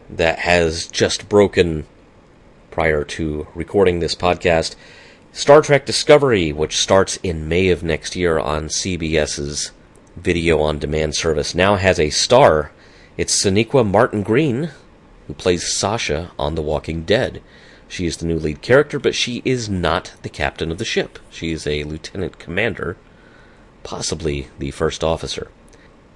that 0.09 0.39
has 0.39 0.87
just 0.87 1.29
broken 1.29 1.85
prior 2.71 3.03
to 3.03 3.47
recording 3.53 3.99
this 3.99 4.15
podcast. 4.15 4.75
Star 5.31 5.61
Trek 5.61 5.85
Discovery, 5.85 6.51
which 6.51 6.75
starts 6.75 7.17
in 7.17 7.47
May 7.47 7.69
of 7.69 7.83
next 7.83 8.15
year 8.15 8.39
on 8.39 8.67
CBS's 8.67 9.71
video 10.15 10.59
on 10.61 10.79
demand 10.79 11.13
service, 11.13 11.53
now 11.53 11.75
has 11.75 11.99
a 11.99 12.09
star. 12.09 12.71
It's 13.17 13.45
Sonequa 13.45 13.87
Martin 13.87 14.23
Green, 14.23 14.71
who 15.27 15.35
plays 15.35 15.71
Sasha 15.71 16.31
on 16.39 16.55
The 16.55 16.63
Walking 16.63 17.03
Dead. 17.03 17.43
She 17.87 18.05
is 18.05 18.17
the 18.17 18.25
new 18.25 18.37
lead 18.37 18.61
character, 18.61 18.99
but 18.99 19.15
she 19.15 19.41
is 19.45 19.69
not 19.69 20.13
the 20.21 20.29
captain 20.29 20.71
of 20.71 20.77
the 20.77 20.85
ship. 20.85 21.19
She 21.29 21.51
is 21.51 21.65
a 21.65 21.83
lieutenant 21.83 22.39
commander, 22.39 22.97
possibly 23.83 24.47
the 24.59 24.71
first 24.71 25.03
officer. 25.03 25.49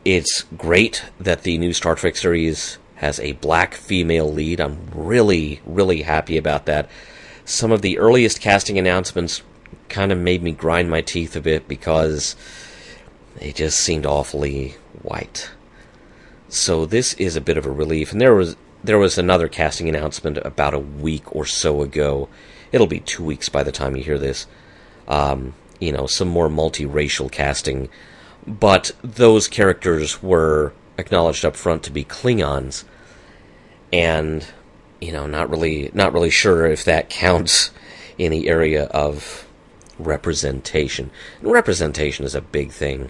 It's 0.03 0.45
great 0.57 1.05
that 1.19 1.43
the 1.43 1.57
new 1.57 1.73
Star 1.73 1.95
Trek 1.95 2.17
series 2.17 2.77
has 2.95 3.19
a 3.19 3.33
black 3.33 3.73
female 3.73 4.31
lead. 4.31 4.59
I'm 4.59 4.89
really, 4.93 5.61
really 5.65 6.01
happy 6.01 6.37
about 6.37 6.65
that. 6.65 6.89
Some 7.45 7.71
of 7.71 7.81
the 7.81 7.97
earliest 7.97 8.41
casting 8.41 8.77
announcements 8.77 9.41
kind 9.89 10.11
of 10.11 10.17
made 10.17 10.43
me 10.43 10.51
grind 10.51 10.89
my 10.89 11.01
teeth 11.01 11.35
a 11.35 11.41
bit 11.41 11.67
because 11.67 12.35
they 13.37 13.51
just 13.51 13.79
seemed 13.79 14.05
awfully 14.05 14.75
white. 15.01 15.51
So 16.49 16.85
this 16.85 17.13
is 17.13 17.35
a 17.35 17.41
bit 17.41 17.57
of 17.57 17.65
a 17.65 17.71
relief. 17.71 18.11
And 18.11 18.19
there 18.19 18.35
was 18.35 18.55
there 18.83 18.97
was 18.97 19.17
another 19.17 19.47
casting 19.47 19.87
announcement 19.87 20.37
about 20.37 20.73
a 20.73 20.79
week 20.79 21.35
or 21.35 21.45
so 21.45 21.81
ago. 21.81 22.29
It'll 22.71 22.87
be 22.87 22.99
two 22.99 23.23
weeks 23.23 23.49
by 23.49 23.63
the 23.63 23.71
time 23.71 23.95
you 23.95 24.03
hear 24.03 24.17
this. 24.17 24.47
Um, 25.07 25.53
you 25.79 25.91
know, 25.91 26.07
some 26.07 26.27
more 26.27 26.47
multiracial 26.47 27.31
casting, 27.31 27.89
but 28.45 28.91
those 29.03 29.47
characters 29.47 30.21
were 30.21 30.73
acknowledged 30.97 31.43
up 31.43 31.55
front 31.55 31.83
to 31.83 31.91
be 31.91 32.03
Klingons, 32.03 32.83
and 33.91 34.45
you 34.99 35.11
know, 35.11 35.25
not 35.25 35.49
really, 35.49 35.89
not 35.93 36.13
really 36.13 36.29
sure 36.29 36.65
if 36.65 36.85
that 36.85 37.09
counts 37.09 37.71
in 38.17 38.31
the 38.31 38.47
area 38.47 38.85
of 38.85 39.47
representation. 39.97 41.11
And 41.41 41.51
representation 41.51 42.25
is 42.25 42.35
a 42.35 42.41
big 42.41 42.71
thing 42.71 43.09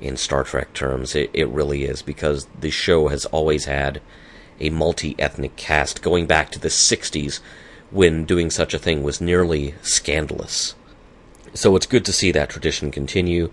in 0.00 0.16
Star 0.16 0.42
Trek 0.42 0.72
terms. 0.72 1.14
It, 1.14 1.30
it 1.32 1.48
really 1.48 1.84
is, 1.84 2.02
because 2.02 2.46
the 2.58 2.70
show 2.70 3.08
has 3.08 3.26
always 3.26 3.66
had 3.66 4.00
a 4.60 4.70
multi 4.70 5.14
ethnic 5.18 5.56
cast 5.56 6.02
going 6.02 6.26
back 6.26 6.50
to 6.50 6.58
the 6.58 6.68
60s 6.68 7.40
when 7.90 8.24
doing 8.24 8.50
such 8.50 8.74
a 8.74 8.78
thing 8.78 9.02
was 9.02 9.20
nearly 9.20 9.74
scandalous. 9.82 10.74
So 11.54 11.76
it's 11.76 11.86
good 11.86 12.04
to 12.06 12.12
see 12.12 12.32
that 12.32 12.48
tradition 12.48 12.90
continue. 12.90 13.50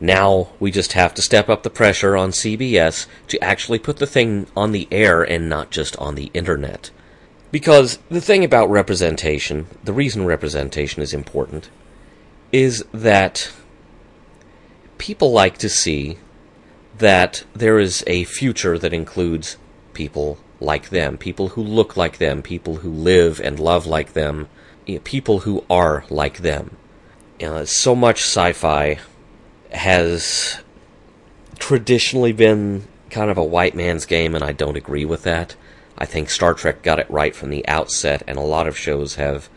Now 0.00 0.50
we 0.60 0.70
just 0.70 0.92
have 0.92 1.14
to 1.14 1.22
step 1.22 1.48
up 1.48 1.62
the 1.62 1.70
pressure 1.70 2.16
on 2.16 2.30
CBS 2.30 3.06
to 3.28 3.42
actually 3.42 3.78
put 3.78 3.98
the 3.98 4.06
thing 4.06 4.46
on 4.56 4.72
the 4.72 4.86
air 4.90 5.22
and 5.22 5.48
not 5.48 5.70
just 5.70 5.96
on 5.96 6.14
the 6.14 6.30
internet. 6.34 6.90
Because 7.50 7.98
the 8.10 8.20
thing 8.20 8.44
about 8.44 8.68
representation, 8.68 9.68
the 9.84 9.92
reason 9.92 10.26
representation 10.26 11.02
is 11.02 11.14
important, 11.14 11.70
is 12.52 12.84
that 12.92 13.52
people 14.98 15.32
like 15.32 15.56
to 15.58 15.68
see 15.68 16.18
that 16.98 17.44
there 17.54 17.78
is 17.78 18.04
a 18.06 18.24
future 18.24 18.78
that 18.78 18.92
includes 18.92 19.56
people 19.94 20.38
like 20.60 20.90
them, 20.90 21.16
people 21.16 21.48
who 21.48 21.62
look 21.62 21.96
like 21.96 22.18
them, 22.18 22.42
people 22.42 22.76
who 22.76 22.90
live 22.90 23.40
and 23.40 23.58
love 23.58 23.86
like 23.86 24.12
them, 24.12 24.48
people 25.04 25.40
who 25.40 25.64
are 25.70 26.04
like 26.10 26.38
them. 26.38 26.76
So 27.64 27.94
much 27.94 28.20
sci 28.20 28.52
fi 28.52 28.98
has 29.70 30.60
traditionally 31.58 32.32
been 32.32 32.84
kind 33.10 33.30
of 33.30 33.38
a 33.38 33.44
white 33.44 33.74
man's 33.74 34.06
game, 34.06 34.34
and 34.34 34.42
I 34.44 34.52
don't 34.52 34.76
agree 34.76 35.04
with 35.04 35.22
that. 35.22 35.56
I 35.96 36.06
think 36.06 36.28
Star 36.28 36.54
Trek 36.54 36.82
got 36.82 36.98
it 36.98 37.10
right 37.10 37.34
from 37.34 37.50
the 37.50 37.66
outset, 37.68 38.22
and 38.26 38.36
a 38.36 38.42
lot 38.42 38.66
of 38.66 38.76
shows 38.76 39.14
have 39.14 39.48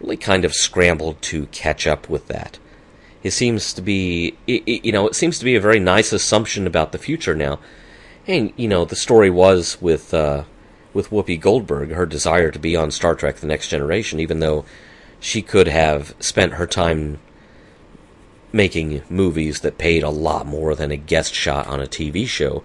really 0.00 0.16
kind 0.16 0.44
of 0.44 0.54
scrambled 0.54 1.20
to 1.22 1.46
catch 1.46 1.86
up 1.86 2.08
with 2.08 2.28
that. 2.28 2.58
It 3.22 3.32
seems 3.32 3.74
to 3.74 3.82
be, 3.82 4.36
you 4.46 4.92
know, 4.92 5.08
it 5.08 5.16
seems 5.16 5.38
to 5.38 5.44
be 5.44 5.56
a 5.56 5.60
very 5.60 5.80
nice 5.80 6.12
assumption 6.12 6.66
about 6.66 6.92
the 6.92 6.98
future 6.98 7.34
now. 7.34 7.58
And 8.28 8.52
you 8.56 8.68
know, 8.68 8.84
the 8.84 8.94
story 8.94 9.30
was 9.30 9.80
with 9.80 10.12
uh, 10.12 10.44
with 10.92 11.08
Whoopi 11.08 11.40
Goldberg, 11.40 11.90
her 11.92 12.04
desire 12.04 12.50
to 12.50 12.58
be 12.58 12.76
on 12.76 12.90
Star 12.90 13.14
Trek: 13.14 13.36
The 13.36 13.46
Next 13.46 13.68
Generation, 13.68 14.20
even 14.20 14.40
though 14.40 14.66
she 15.18 15.40
could 15.40 15.66
have 15.66 16.14
spent 16.20 16.54
her 16.54 16.66
time 16.66 17.18
making 18.52 19.02
movies 19.08 19.60
that 19.60 19.78
paid 19.78 20.02
a 20.02 20.10
lot 20.10 20.46
more 20.46 20.74
than 20.74 20.90
a 20.90 20.96
guest 20.96 21.34
shot 21.34 21.66
on 21.66 21.80
a 21.80 21.86
TV 21.86 22.26
show. 22.26 22.62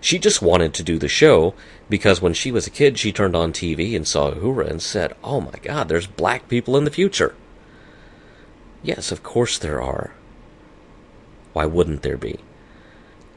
She 0.00 0.18
just 0.18 0.42
wanted 0.42 0.74
to 0.74 0.82
do 0.82 0.98
the 0.98 1.08
show 1.08 1.54
because 1.88 2.20
when 2.20 2.34
she 2.34 2.52
was 2.52 2.66
a 2.66 2.70
kid, 2.70 2.98
she 2.98 3.10
turned 3.10 3.34
on 3.34 3.52
TV 3.52 3.96
and 3.96 4.06
saw 4.06 4.32
Uhura 4.32 4.68
and 4.68 4.82
said, 4.82 5.14
Oh 5.24 5.40
my 5.40 5.58
god, 5.62 5.88
there's 5.88 6.06
black 6.06 6.48
people 6.48 6.76
in 6.76 6.84
the 6.84 6.90
future. 6.90 7.34
Yes, 8.82 9.10
of 9.10 9.22
course 9.22 9.58
there 9.58 9.80
are. 9.80 10.12
Why 11.52 11.64
wouldn't 11.64 12.02
there 12.02 12.18
be? 12.18 12.38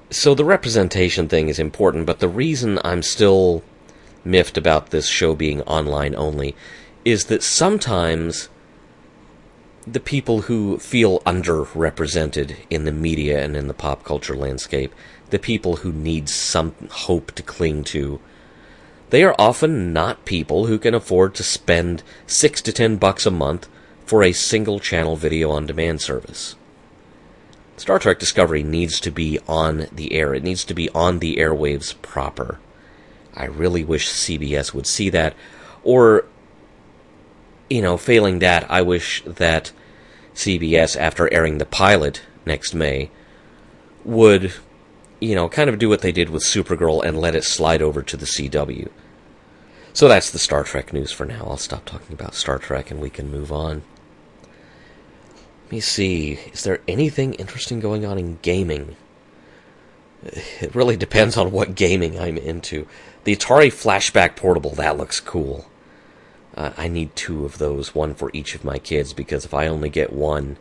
So 0.09 0.33
the 0.33 0.45
representation 0.45 1.27
thing 1.27 1.49
is 1.49 1.59
important, 1.59 2.05
but 2.05 2.19
the 2.19 2.29
reason 2.29 2.79
I'm 2.83 3.03
still 3.03 3.61
miffed 4.23 4.57
about 4.57 4.89
this 4.89 5.07
show 5.07 5.35
being 5.35 5.61
online 5.63 6.15
only 6.15 6.55
is 7.03 7.25
that 7.25 7.43
sometimes 7.43 8.47
the 9.85 9.99
people 9.99 10.41
who 10.41 10.77
feel 10.77 11.19
underrepresented 11.21 12.55
in 12.69 12.85
the 12.85 12.91
media 12.91 13.43
and 13.43 13.55
in 13.57 13.67
the 13.67 13.73
pop 13.73 14.05
culture 14.05 14.35
landscape, 14.35 14.93
the 15.29 15.39
people 15.39 15.77
who 15.77 15.91
need 15.91 16.29
some 16.29 16.73
hope 16.89 17.33
to 17.33 17.43
cling 17.43 17.83
to, 17.83 18.21
they 19.09 19.23
are 19.23 19.35
often 19.37 19.91
not 19.91 20.25
people 20.25 20.67
who 20.67 20.79
can 20.79 20.93
afford 20.93 21.35
to 21.35 21.43
spend 21.43 22.01
six 22.25 22.61
to 22.61 22.71
ten 22.71 22.95
bucks 22.95 23.25
a 23.25 23.31
month 23.31 23.67
for 24.05 24.23
a 24.23 24.31
single 24.31 24.79
channel 24.79 25.17
video 25.17 25.51
on 25.51 25.65
demand 25.65 25.99
service. 26.01 26.55
Star 27.77 27.99
Trek 27.99 28.17
Discovery 28.17 28.63
needs 28.63 28.99
to 28.99 29.11
be 29.11 29.39
on 29.47 29.87
the 29.91 30.13
air. 30.13 30.33
It 30.33 30.43
needs 30.43 30.65
to 30.65 30.73
be 30.73 30.89
on 30.89 31.19
the 31.19 31.37
airwaves 31.37 31.99
proper. 32.01 32.59
I 33.35 33.45
really 33.45 33.83
wish 33.83 34.09
CBS 34.09 34.73
would 34.73 34.87
see 34.87 35.09
that. 35.11 35.35
Or, 35.83 36.25
you 37.69 37.83
know, 37.83 37.95
failing 37.95 38.39
that, 38.39 38.69
I 38.69 38.81
wish 38.81 39.21
that 39.25 39.71
CBS, 40.33 40.97
after 40.97 41.31
airing 41.31 41.59
the 41.59 41.65
pilot 41.65 42.23
next 42.47 42.73
May, 42.73 43.11
would, 44.03 44.53
you 45.19 45.35
know, 45.35 45.47
kind 45.47 45.69
of 45.69 45.77
do 45.77 45.87
what 45.87 46.01
they 46.01 46.11
did 46.11 46.31
with 46.31 46.43
Supergirl 46.43 47.03
and 47.03 47.21
let 47.21 47.35
it 47.35 47.43
slide 47.43 47.83
over 47.83 48.01
to 48.01 48.17
the 48.17 48.25
CW. 48.25 48.89
So 49.93 50.07
that's 50.07 50.31
the 50.31 50.39
Star 50.39 50.63
Trek 50.63 50.93
news 50.93 51.11
for 51.11 51.25
now. 51.25 51.45
I'll 51.45 51.57
stop 51.57 51.85
talking 51.85 52.13
about 52.13 52.33
Star 52.33 52.57
Trek 52.57 52.89
and 52.89 52.99
we 52.99 53.11
can 53.11 53.29
move 53.29 53.51
on. 53.51 53.83
Let 55.67 55.73
me 55.73 55.79
see. 55.81 56.39
Is 56.53 56.63
there 56.63 56.79
anything 56.87 57.33
interesting 57.33 57.81
going 57.81 58.05
on 58.05 58.17
in 58.17 58.39
gaming? 58.41 58.95
It 60.23 60.73
really 60.73 60.95
depends 60.95 61.35
on 61.35 61.51
what 61.51 61.75
gaming 61.75 62.17
I'm 62.17 62.37
into. 62.37 62.87
The 63.25 63.35
Atari 63.35 63.67
Flashback 63.67 64.37
Portable, 64.37 64.69
that 64.75 64.95
looks 64.95 65.19
cool. 65.19 65.67
Uh, 66.55 66.71
I 66.77 66.87
need 66.87 67.13
two 67.17 67.43
of 67.43 67.57
those, 67.57 67.93
one 67.93 68.15
for 68.15 68.31
each 68.31 68.55
of 68.55 68.63
my 68.63 68.79
kids, 68.79 69.11
because 69.11 69.43
if 69.43 69.53
I 69.53 69.67
only 69.67 69.89
get 69.89 70.13
one, 70.13 70.55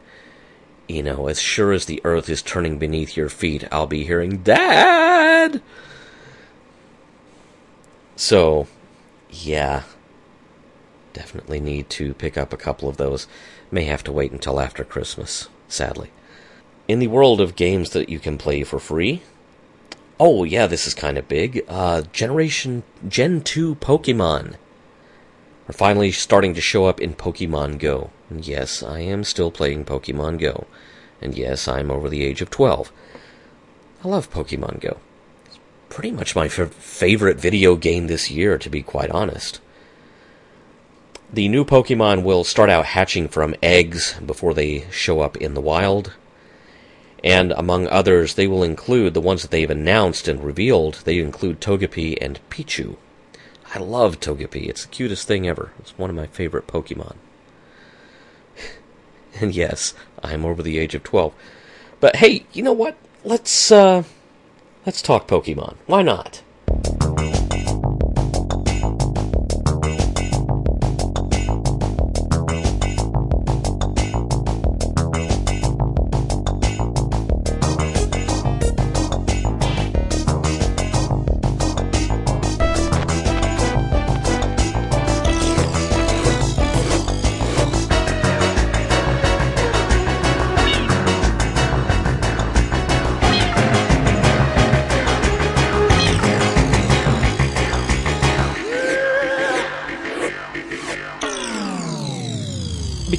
you 0.89 1.05
know, 1.05 1.29
as 1.29 1.41
sure 1.41 1.71
as 1.71 1.85
the 1.85 2.01
earth 2.03 2.29
is 2.29 2.43
turning 2.43 2.77
beneath 2.77 3.17
your 3.17 3.29
feet, 3.29 3.63
I'll 3.71 3.87
be 3.87 4.03
hearing, 4.03 4.39
Dad! 4.39 5.63
So, 8.17 8.67
yeah. 9.31 9.85
Definitely 11.13 11.61
need 11.61 11.91
to 11.91 12.13
pick 12.13 12.37
up 12.37 12.53
a 12.53 12.57
couple 12.57 12.89
of 12.89 12.97
those. 12.97 13.29
May 13.71 13.85
have 13.85 14.05
to 14.05 14.13
wait 14.13 14.33
until 14.33 14.61
after 14.61 14.85
Christmas, 14.85 15.49
sadly. 15.69 16.11
In 16.89 16.99
the 17.01 17.09
world 17.09 17.41
of 17.41 17.57
games 17.57 17.91
that 17.91 18.09
you 18.09 18.19
can 18.19 18.39
play 18.39 18.63
for 18.63 18.79
free, 18.79 19.23
oh 20.21 20.45
yeah, 20.45 20.67
this 20.67 20.87
is 20.87 20.95
kind 20.95 21.19
of 21.19 21.29
big. 21.29 21.65
Uh, 21.69 22.03
Generation 22.13 22.85
Gen 23.09 23.41
2 23.41 23.75
Pokemon 23.77 24.55
are 25.69 25.73
finally 25.73 26.13
starting 26.13 26.55
to 26.55 26.61
show 26.61 26.87
up 26.87 27.01
in 27.01 27.15
Pokemon 27.15 27.79
Go. 27.79 28.11
And 28.31 28.47
yes, 28.47 28.83
I 28.83 29.01
am 29.01 29.25
still 29.25 29.51
playing 29.51 29.85
Pokemon 29.85 30.39
Go. 30.39 30.67
And 31.21 31.37
yes, 31.37 31.67
I'm 31.67 31.91
over 31.91 32.09
the 32.09 32.25
age 32.25 32.41
of 32.41 32.51
12. 32.51 32.93
I 34.05 34.09
love 34.09 34.31
Pokemon 34.31 34.81
Go. 34.81 34.99
It's 35.47 35.59
pretty 35.89 36.13
much 36.13 36.37
my 36.37 36.47
f- 36.47 36.73
favorite 36.73 37.39
video 37.39 37.75
game 37.77 38.07
this 38.07 38.31
year, 38.31 38.59
to 38.59 38.71
be 38.71 38.83
quite 38.83 39.11
honest. 39.11 39.61
The 41.33 41.49
new 41.49 41.65
Pokemon 41.65 42.23
will 42.23 42.45
start 42.45 42.71
out 42.71 42.87
hatching 42.87 43.27
from 43.27 43.57
eggs 43.61 44.15
before 44.25 44.55
they 44.55 44.87
show 44.93 45.21
up 45.21 45.37
in 45.37 45.55
the 45.55 45.61
wild. 45.61 46.13
And 47.25 47.51
among 47.53 47.89
others, 47.89 48.35
they 48.35 48.47
will 48.47 48.63
include 48.63 49.13
the 49.13 49.21
ones 49.21 49.43
that 49.43 49.51
they've 49.51 49.69
announced 49.69 50.29
and 50.29 50.45
revealed. 50.45 51.03
They 51.05 51.19
include 51.19 51.61
Togepi 51.61 52.17
and 52.21 52.39
Pichu. 52.49 52.97
I 53.75 53.81
love 53.81 54.21
Togepi. 54.21 54.69
It's 54.69 54.85
the 54.85 54.91
cutest 54.93 55.27
thing 55.27 55.49
ever. 55.49 55.73
It's 55.81 55.99
one 55.99 56.11
of 56.11 56.17
my 56.17 56.29
favorite 56.29 56.69
Pokemon. 56.69 57.17
and 59.41 59.53
yes, 59.53 59.95
I'm 60.23 60.45
over 60.45 60.63
the 60.63 60.79
age 60.79 60.95
of 60.95 61.03
12. 61.03 61.35
But 61.99 62.17
hey, 62.17 62.47
you 62.53 62.63
know 62.63 62.73
what? 62.73 62.97
Let's 63.25 63.73
uh 63.73 64.05
let's 64.85 65.03
talk 65.03 65.27
Pokemon. 65.27 65.75
Why 65.87 66.03
not? 66.03 66.43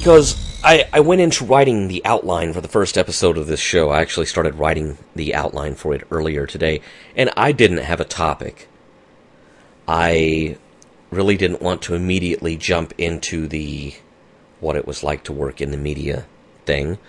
Because 0.08 0.62
I, 0.64 0.88
I 0.94 1.02
went 1.02 1.20
into 1.20 1.44
writing 1.44 1.90
the 1.90 2.02
outline 2.06 2.54
for 2.54 2.62
the 2.62 2.70
first 2.70 2.98
episode 2.98 3.38
of 3.38 3.48
this 3.48 3.60
show. 3.60 3.90
I 3.90 4.00
actually 4.00 4.28
started 4.28 4.56
writing 4.56 4.98
the 5.14 5.36
outline 5.36 5.76
for 5.76 5.94
it 5.94 6.08
earlier 6.10 6.48
today, 6.48 6.80
and 7.18 7.30
I 7.36 7.52
didn't 7.52 7.80
have 7.80 8.00
a 8.00 8.06
topic. 8.06 8.70
I 9.86 10.56
really 11.12 11.36
didn't 11.36 11.62
want 11.62 11.82
to 11.82 11.94
immediately 11.94 12.56
jump 12.56 12.94
into 12.98 13.50
the 13.50 13.96
what 14.62 14.78
it 14.78 14.88
was 14.88 15.04
like 15.04 15.26
to 15.26 15.34
work 15.34 15.60
in 15.60 15.72
the 15.72 15.78
media 15.78 16.26
thing. 16.66 17.00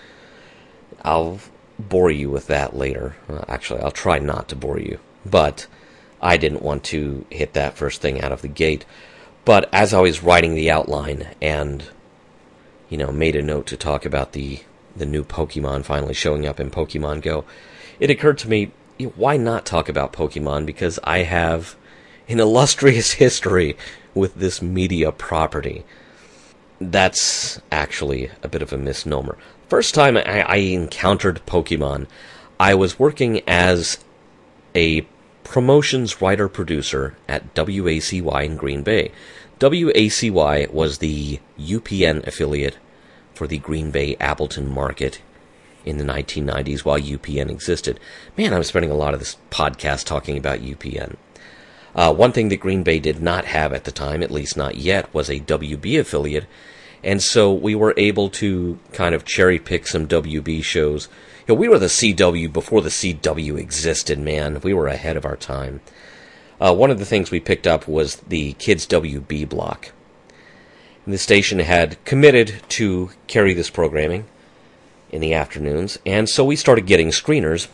I'll 1.03 1.39
bore 1.79 2.11
you 2.11 2.31
with 2.31 2.49
that 2.49 2.75
later. 2.75 3.15
Actually, 3.47 3.83
I'll 3.83 3.93
try 3.93 4.19
not 4.19 4.49
to 4.49 4.57
bore 4.57 4.81
you, 4.81 4.99
but 5.25 5.69
I 6.21 6.37
didn't 6.37 6.63
want 6.63 6.83
to 6.87 7.27
hit 7.31 7.53
that 7.53 7.77
first 7.77 8.01
thing 8.01 8.21
out 8.21 8.33
of 8.33 8.43
the 8.43 8.49
gate. 8.49 8.85
But 9.45 9.69
as 9.73 9.95
I 9.95 10.01
was 10.01 10.25
writing 10.25 10.57
the 10.57 10.73
outline 10.73 11.29
and 11.41 11.89
you 12.89 12.97
know, 12.97 13.13
made 13.13 13.37
a 13.37 13.43
note 13.43 13.67
to 13.67 13.77
talk 13.77 14.05
about 14.05 14.33
the 14.33 14.61
the 14.97 15.07
new 15.07 15.23
Pokemon 15.23 15.85
finally 15.85 16.15
showing 16.15 16.47
up 16.47 16.59
in 16.59 16.71
Pokemon 16.71 17.23
Go, 17.23 17.45
it 18.01 18.11
occurred 18.11 18.39
to 18.39 18.49
me, 18.49 18.73
why 19.15 19.37
not 19.37 19.65
talk 19.65 19.89
about 19.89 20.13
Pokemon? 20.13 20.67
Because 20.67 20.99
I 21.05 21.19
have 21.19 21.77
an 22.29 22.41
illustrious 22.41 23.13
history 23.13 23.77
with 24.15 24.35
this 24.35 24.61
media 24.61 25.13
property. 25.13 25.85
That's 26.81 27.61
actually 27.71 28.31
a 28.43 28.49
bit 28.49 28.63
of 28.63 28.73
a 28.73 28.79
misnomer. 28.79 29.39
First 29.69 29.95
time 29.95 30.17
I, 30.17 30.43
I 30.43 30.57
encountered 30.57 31.43
Pokemon, 31.47 32.07
I 32.59 32.75
was 32.75 32.99
working 32.99 33.43
as 33.47 33.99
a 34.75 35.03
promotions 35.45 36.21
writer 36.21 36.49
producer 36.49 37.17
at 37.29 37.55
WACY 37.55 38.45
in 38.45 38.57
Green 38.57 38.83
Bay. 38.83 39.13
WACY 39.59 40.71
was 40.71 40.99
the 40.99 41.41
UPN 41.59 42.25
affiliate 42.27 42.79
for 43.35 43.49
the 43.49 43.59
Green 43.59 43.91
Bay 43.91 44.17
Appleton 44.21 44.73
market 44.73 45.21
in 45.85 45.99
the 45.99 46.05
1990s 46.05 46.85
while 46.85 47.01
UPN 47.01 47.51
existed. 47.51 47.99
Man, 48.37 48.55
I'm 48.55 48.63
spending 48.63 48.91
a 48.91 48.97
lot 48.97 49.15
of 49.15 49.21
this 49.21 49.37
podcast 49.51 50.05
talking 50.05 50.39
about 50.39 50.61
UPN. 50.61 51.17
Uh, 51.93 52.15
one 52.15 52.31
thing 52.31 52.51
that 52.51 52.61
Green 52.61 52.85
Bay 52.85 53.01
did 53.01 53.21
not 53.21 53.47
have 53.47 53.73
at 53.73 53.83
the 53.83 53.91
time, 53.91 54.23
at 54.23 54.31
least 54.31 54.57
not 54.57 54.77
yet, 54.77 55.13
was 55.13 55.29
a 55.29 55.41
WB 55.41 55.99
affiliate, 55.99 56.47
and 57.03 57.21
so 57.21 57.53
we 57.53 57.75
were 57.75 57.95
able 57.97 58.29
to 58.29 58.79
kind 58.93 59.15
of 59.15 59.25
cherry 59.25 59.59
pick 59.59 59.89
some 59.89 60.07
WB 60.07 60.63
shows. 60.63 61.09
You 61.47 61.55
know, 61.55 61.61
we 61.61 61.69
were 61.69 61.79
the 61.79 61.87
CW 61.87 62.53
before 62.53 62.83
the 62.83 62.91
CW 62.91 63.59
existed, 63.59 64.21
man. 64.21 64.61
We 64.61 64.75
were 64.75 64.87
ahead 64.87 65.17
of 65.17 65.25
our 65.25 65.37
time. 65.37 65.81
Uh, 66.61 66.75
one 66.75 66.91
of 66.91 66.99
the 66.99 67.05
things 67.05 67.31
we 67.31 67.41
picked 67.41 67.67
up 67.67 67.87
was 67.87 68.17
the 68.17 68.53
Kids 68.55 68.87
WB 68.87 69.49
block. 69.49 69.93
And 71.05 71.15
the 71.15 71.19
station 71.19 71.61
had 71.61 72.03
committed 72.05 72.63
to 72.71 73.11
carry 73.27 73.55
this 73.55 73.71
programming 73.71 74.27
in 75.11 75.21
the 75.21 75.35
afternoons, 75.35 75.99
and 76.05 76.29
so 76.29 76.45
we 76.45 76.57
started 76.57 76.87
getting 76.87 77.09
screeners. 77.09 77.69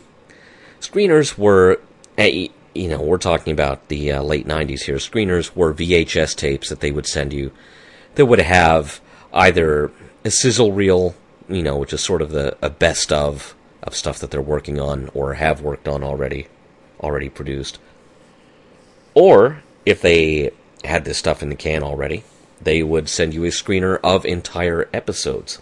Screeners 0.79 1.37
were, 1.37 1.81
eh, 2.17 2.47
you 2.73 2.87
know, 2.87 3.01
we're 3.01 3.17
talking 3.17 3.51
about 3.51 3.89
the 3.89 4.11
uh, 4.11 4.21
late 4.21 4.47
90s 4.47 4.83
here. 4.83 4.95
Screeners 4.95 5.55
were 5.55 5.73
VHS 5.73 6.35
tapes 6.35 6.69
that 6.69 6.79
they 6.79 6.91
would 6.91 7.05
send 7.05 7.33
you 7.33 7.51
that 8.15 8.25
would 8.25 8.39
have 8.39 9.01
either 9.33 9.91
a 10.23 10.31
sizzle 10.31 10.71
reel, 10.71 11.15
you 11.49 11.61
know, 11.61 11.77
which 11.77 11.93
is 11.93 12.01
sort 12.01 12.21
of 12.21 12.31
the 12.31 12.57
a 12.61 12.69
best 12.69 13.11
of 13.11 13.55
of 13.83 13.95
stuff 13.95 14.17
that 14.19 14.31
they're 14.31 14.41
working 14.41 14.79
on 14.79 15.09
or 15.13 15.35
have 15.35 15.61
worked 15.61 15.87
on 15.87 16.03
already, 16.03 16.47
already 17.01 17.29
produced. 17.29 17.77
Or 19.15 19.63
if 19.85 20.01
they 20.01 20.51
had 20.83 21.05
this 21.05 21.17
stuff 21.17 21.41
in 21.41 21.49
the 21.49 21.55
can 21.55 21.81
already, 21.81 22.23
they 22.61 22.83
would 22.83 23.09
send 23.09 23.33
you 23.33 23.45
a 23.45 23.49
screener 23.49 23.99
of 24.03 24.25
entire 24.25 24.87
episodes. 24.93 25.61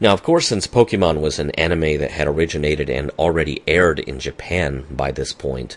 Now, 0.00 0.12
of 0.12 0.22
course, 0.22 0.46
since 0.46 0.66
Pokemon 0.66 1.20
was 1.20 1.38
an 1.38 1.50
anime 1.52 1.98
that 1.98 2.12
had 2.12 2.28
originated 2.28 2.88
and 2.88 3.10
already 3.18 3.62
aired 3.66 3.98
in 3.98 4.20
Japan 4.20 4.86
by 4.90 5.10
this 5.10 5.32
point, 5.32 5.76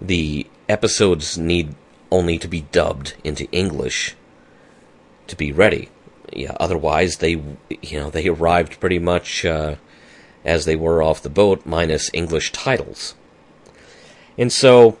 the 0.00 0.46
episodes 0.68 1.38
need 1.38 1.74
only 2.10 2.38
to 2.38 2.48
be 2.48 2.62
dubbed 2.72 3.14
into 3.22 3.48
English 3.52 4.16
to 5.28 5.36
be 5.36 5.52
ready. 5.52 5.90
Yeah, 6.32 6.56
otherwise 6.58 7.18
they, 7.18 7.40
you 7.82 8.00
know, 8.00 8.10
they 8.10 8.26
arrived 8.26 8.80
pretty 8.80 8.98
much 8.98 9.44
uh, 9.44 9.76
as 10.44 10.64
they 10.64 10.76
were 10.76 11.02
off 11.02 11.22
the 11.22 11.28
boat, 11.28 11.64
minus 11.64 12.10
English 12.12 12.50
titles. 12.50 13.14
And 14.36 14.52
so, 14.52 14.98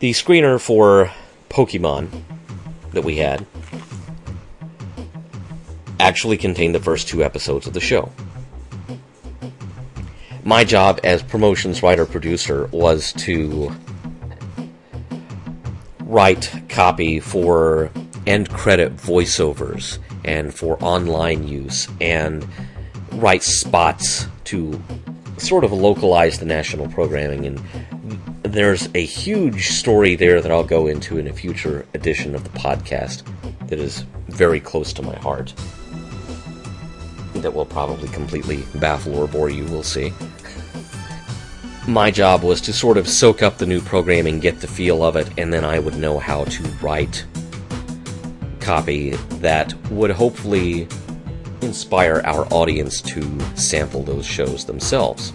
the 0.00 0.12
screener 0.12 0.60
for 0.60 1.10
Pokemon 1.50 2.08
that 2.92 3.02
we 3.02 3.16
had 3.16 3.44
actually 5.98 6.36
contained 6.36 6.74
the 6.74 6.80
first 6.80 7.08
two 7.08 7.24
episodes 7.24 7.66
of 7.66 7.74
the 7.74 7.80
show. 7.80 8.10
My 10.44 10.64
job 10.64 11.00
as 11.02 11.22
promotions 11.22 11.82
writer 11.82 12.06
producer 12.06 12.66
was 12.66 13.12
to 13.14 13.72
write 16.04 16.62
copy 16.68 17.20
for 17.20 17.90
end 18.26 18.48
credit 18.50 18.96
voiceovers 18.96 19.98
and 20.24 20.54
for 20.54 20.82
online 20.82 21.46
use 21.46 21.88
and 22.00 22.46
write 23.12 23.42
spots 23.42 24.26
to 24.44 24.80
sort 25.38 25.64
of 25.64 25.72
localize 25.72 26.38
the 26.38 26.46
national 26.46 26.88
programming 26.88 27.46
and 27.46 27.60
there's 28.52 28.88
a 28.94 29.04
huge 29.04 29.68
story 29.68 30.16
there 30.16 30.40
that 30.40 30.50
I'll 30.50 30.64
go 30.64 30.86
into 30.86 31.18
in 31.18 31.28
a 31.28 31.32
future 31.32 31.86
edition 31.94 32.34
of 32.34 32.44
the 32.44 32.58
podcast 32.58 33.22
that 33.68 33.78
is 33.78 34.04
very 34.28 34.60
close 34.60 34.92
to 34.94 35.02
my 35.02 35.16
heart 35.16 35.52
that 37.34 37.52
will 37.52 37.66
probably 37.66 38.08
completely 38.08 38.64
baffle 38.76 39.16
or 39.16 39.26
bore 39.26 39.50
you, 39.50 39.64
we'll 39.66 39.82
see. 39.82 40.12
My 41.86 42.10
job 42.10 42.42
was 42.42 42.60
to 42.62 42.72
sort 42.72 42.96
of 42.96 43.08
soak 43.08 43.42
up 43.42 43.58
the 43.58 43.66
new 43.66 43.80
programming, 43.80 44.40
get 44.40 44.60
the 44.60 44.66
feel 44.66 45.02
of 45.02 45.16
it, 45.16 45.28
and 45.38 45.52
then 45.52 45.64
I 45.64 45.78
would 45.78 45.96
know 45.96 46.18
how 46.18 46.44
to 46.44 46.62
write 46.82 47.24
copy 48.60 49.10
that 49.40 49.72
would 49.90 50.10
hopefully 50.10 50.88
inspire 51.62 52.20
our 52.24 52.46
audience 52.52 53.00
to 53.02 53.22
sample 53.56 54.02
those 54.02 54.26
shows 54.26 54.64
themselves. 54.64 55.32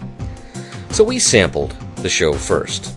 So 0.90 1.02
we 1.02 1.18
sampled 1.18 1.76
the 1.96 2.08
show 2.08 2.34
first. 2.34 2.94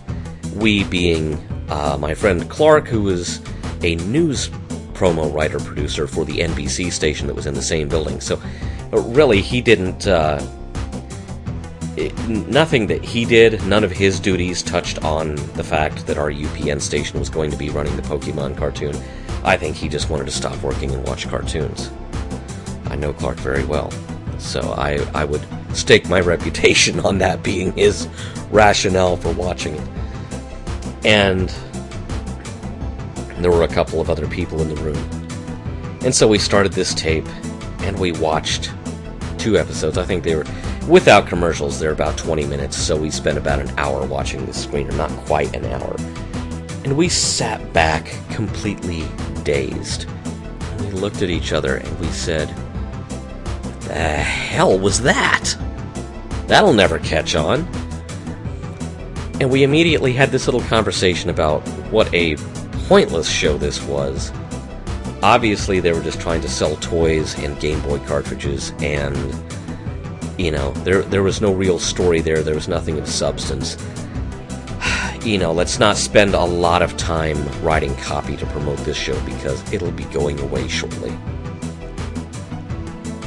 We 0.58 0.84
being 0.84 1.34
uh, 1.68 1.96
my 1.98 2.14
friend 2.14 2.48
Clark, 2.50 2.88
who 2.88 3.02
was 3.02 3.40
a 3.82 3.96
news 3.96 4.48
promo 4.92 5.32
writer 5.32 5.60
producer 5.60 6.06
for 6.06 6.24
the 6.24 6.38
NBC 6.38 6.90
station 6.92 7.26
that 7.28 7.34
was 7.34 7.46
in 7.46 7.54
the 7.54 7.62
same 7.62 7.88
building. 7.88 8.20
So 8.20 8.40
really, 8.92 9.40
he 9.40 9.60
didn't. 9.60 10.06
Uh, 10.06 10.44
it, 11.96 12.16
nothing 12.28 12.86
that 12.88 13.04
he 13.04 13.24
did, 13.24 13.64
none 13.66 13.82
of 13.82 13.90
his 13.90 14.20
duties 14.20 14.62
touched 14.62 15.02
on 15.04 15.34
the 15.54 15.64
fact 15.64 16.06
that 16.06 16.16
our 16.16 16.30
UPN 16.30 16.80
station 16.80 17.18
was 17.18 17.28
going 17.28 17.50
to 17.50 17.56
be 17.56 17.70
running 17.70 17.94
the 17.96 18.02
Pokemon 18.02 18.56
cartoon. 18.56 18.96
I 19.42 19.56
think 19.56 19.76
he 19.76 19.88
just 19.88 20.08
wanted 20.10 20.26
to 20.26 20.30
stop 20.30 20.60
working 20.62 20.92
and 20.92 21.06
watch 21.06 21.28
cartoons. 21.28 21.90
I 22.86 22.96
know 22.96 23.12
Clark 23.12 23.38
very 23.38 23.64
well, 23.64 23.90
so 24.38 24.60
I, 24.72 24.98
I 25.14 25.24
would 25.24 25.44
stake 25.74 26.08
my 26.08 26.20
reputation 26.34 27.00
on 27.00 27.18
that 27.18 27.42
being 27.42 27.72
his 27.72 28.08
rationale 28.50 29.16
for 29.16 29.32
watching 29.32 29.74
it. 29.74 29.88
And 31.04 31.48
there 33.38 33.50
were 33.50 33.62
a 33.62 33.68
couple 33.68 34.00
of 34.00 34.10
other 34.10 34.26
people 34.26 34.60
in 34.62 34.68
the 34.68 34.80
room. 34.82 35.18
And 36.04 36.14
so 36.14 36.26
we 36.28 36.38
started 36.38 36.72
this 36.72 36.94
tape, 36.94 37.26
and 37.80 37.98
we 37.98 38.12
watched 38.12 38.72
two 39.38 39.58
episodes. 39.58 39.98
I 39.98 40.04
think 40.04 40.24
they 40.24 40.34
were, 40.34 40.44
without 40.88 41.26
commercials, 41.26 41.78
they're 41.78 41.92
about 41.92 42.16
20 42.18 42.46
minutes, 42.46 42.76
so 42.76 42.96
we 42.96 43.10
spent 43.10 43.38
about 43.38 43.60
an 43.60 43.70
hour 43.78 44.06
watching 44.06 44.44
the 44.46 44.52
screener, 44.52 44.94
not 44.96 45.10
quite 45.26 45.54
an 45.54 45.64
hour. 45.66 45.96
And 46.84 46.96
we 46.96 47.08
sat 47.08 47.72
back 47.72 48.12
completely 48.30 49.04
dazed. 49.42 50.06
And 50.60 50.86
we 50.86 50.92
looked 50.92 51.22
at 51.22 51.30
each 51.30 51.52
other 51.52 51.76
and 51.76 52.00
we 52.00 52.06
said, 52.08 52.48
What 52.48 53.88
The 53.88 53.94
hell 53.94 54.78
was 54.78 55.00
that? 55.02 55.54
That'll 56.46 56.72
never 56.72 56.98
catch 56.98 57.34
on. 57.34 57.68
And 59.40 59.50
we 59.50 59.62
immediately 59.62 60.12
had 60.12 60.30
this 60.30 60.46
little 60.46 60.62
conversation 60.62 61.30
about 61.30 61.60
what 61.90 62.12
a 62.12 62.36
pointless 62.88 63.28
show 63.28 63.56
this 63.56 63.82
was 63.84 64.32
obviously 65.22 65.80
they 65.80 65.92
were 65.92 66.02
just 66.02 66.20
trying 66.20 66.40
to 66.40 66.48
sell 66.48 66.76
toys 66.76 67.38
and 67.38 67.58
Game 67.60 67.80
Boy 67.82 67.98
cartridges, 68.00 68.72
and 68.80 69.16
you 70.38 70.50
know 70.50 70.72
there 70.84 71.02
there 71.02 71.22
was 71.22 71.40
no 71.40 71.52
real 71.52 71.78
story 71.78 72.20
there. 72.20 72.42
There 72.42 72.54
was 72.54 72.68
nothing 72.68 72.98
of 72.98 73.08
substance. 73.08 73.76
you 75.24 75.38
know, 75.38 75.52
let's 75.52 75.78
not 75.78 75.96
spend 75.96 76.34
a 76.34 76.44
lot 76.44 76.82
of 76.82 76.96
time 76.96 77.36
writing 77.62 77.94
copy 77.96 78.36
to 78.36 78.46
promote 78.46 78.78
this 78.78 78.96
show 78.96 79.18
because 79.24 79.72
it'll 79.72 79.92
be 79.92 80.04
going 80.04 80.38
away 80.40 80.68
shortly. 80.68 81.16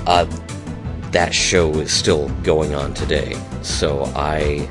Uh, 0.07 0.25
that 1.11 1.33
show 1.33 1.71
is 1.75 1.91
still 1.91 2.29
going 2.43 2.73
on 2.73 2.93
today, 2.93 3.39
so 3.61 4.05
I 4.15 4.69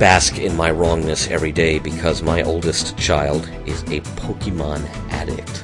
bask 0.00 0.38
in 0.38 0.56
my 0.56 0.70
wrongness 0.70 1.28
every 1.28 1.52
day 1.52 1.78
because 1.78 2.22
my 2.22 2.40
oldest 2.42 2.96
child 2.96 3.46
is 3.66 3.82
a 3.82 4.00
Pokemon 4.16 4.82
addict. 5.10 5.62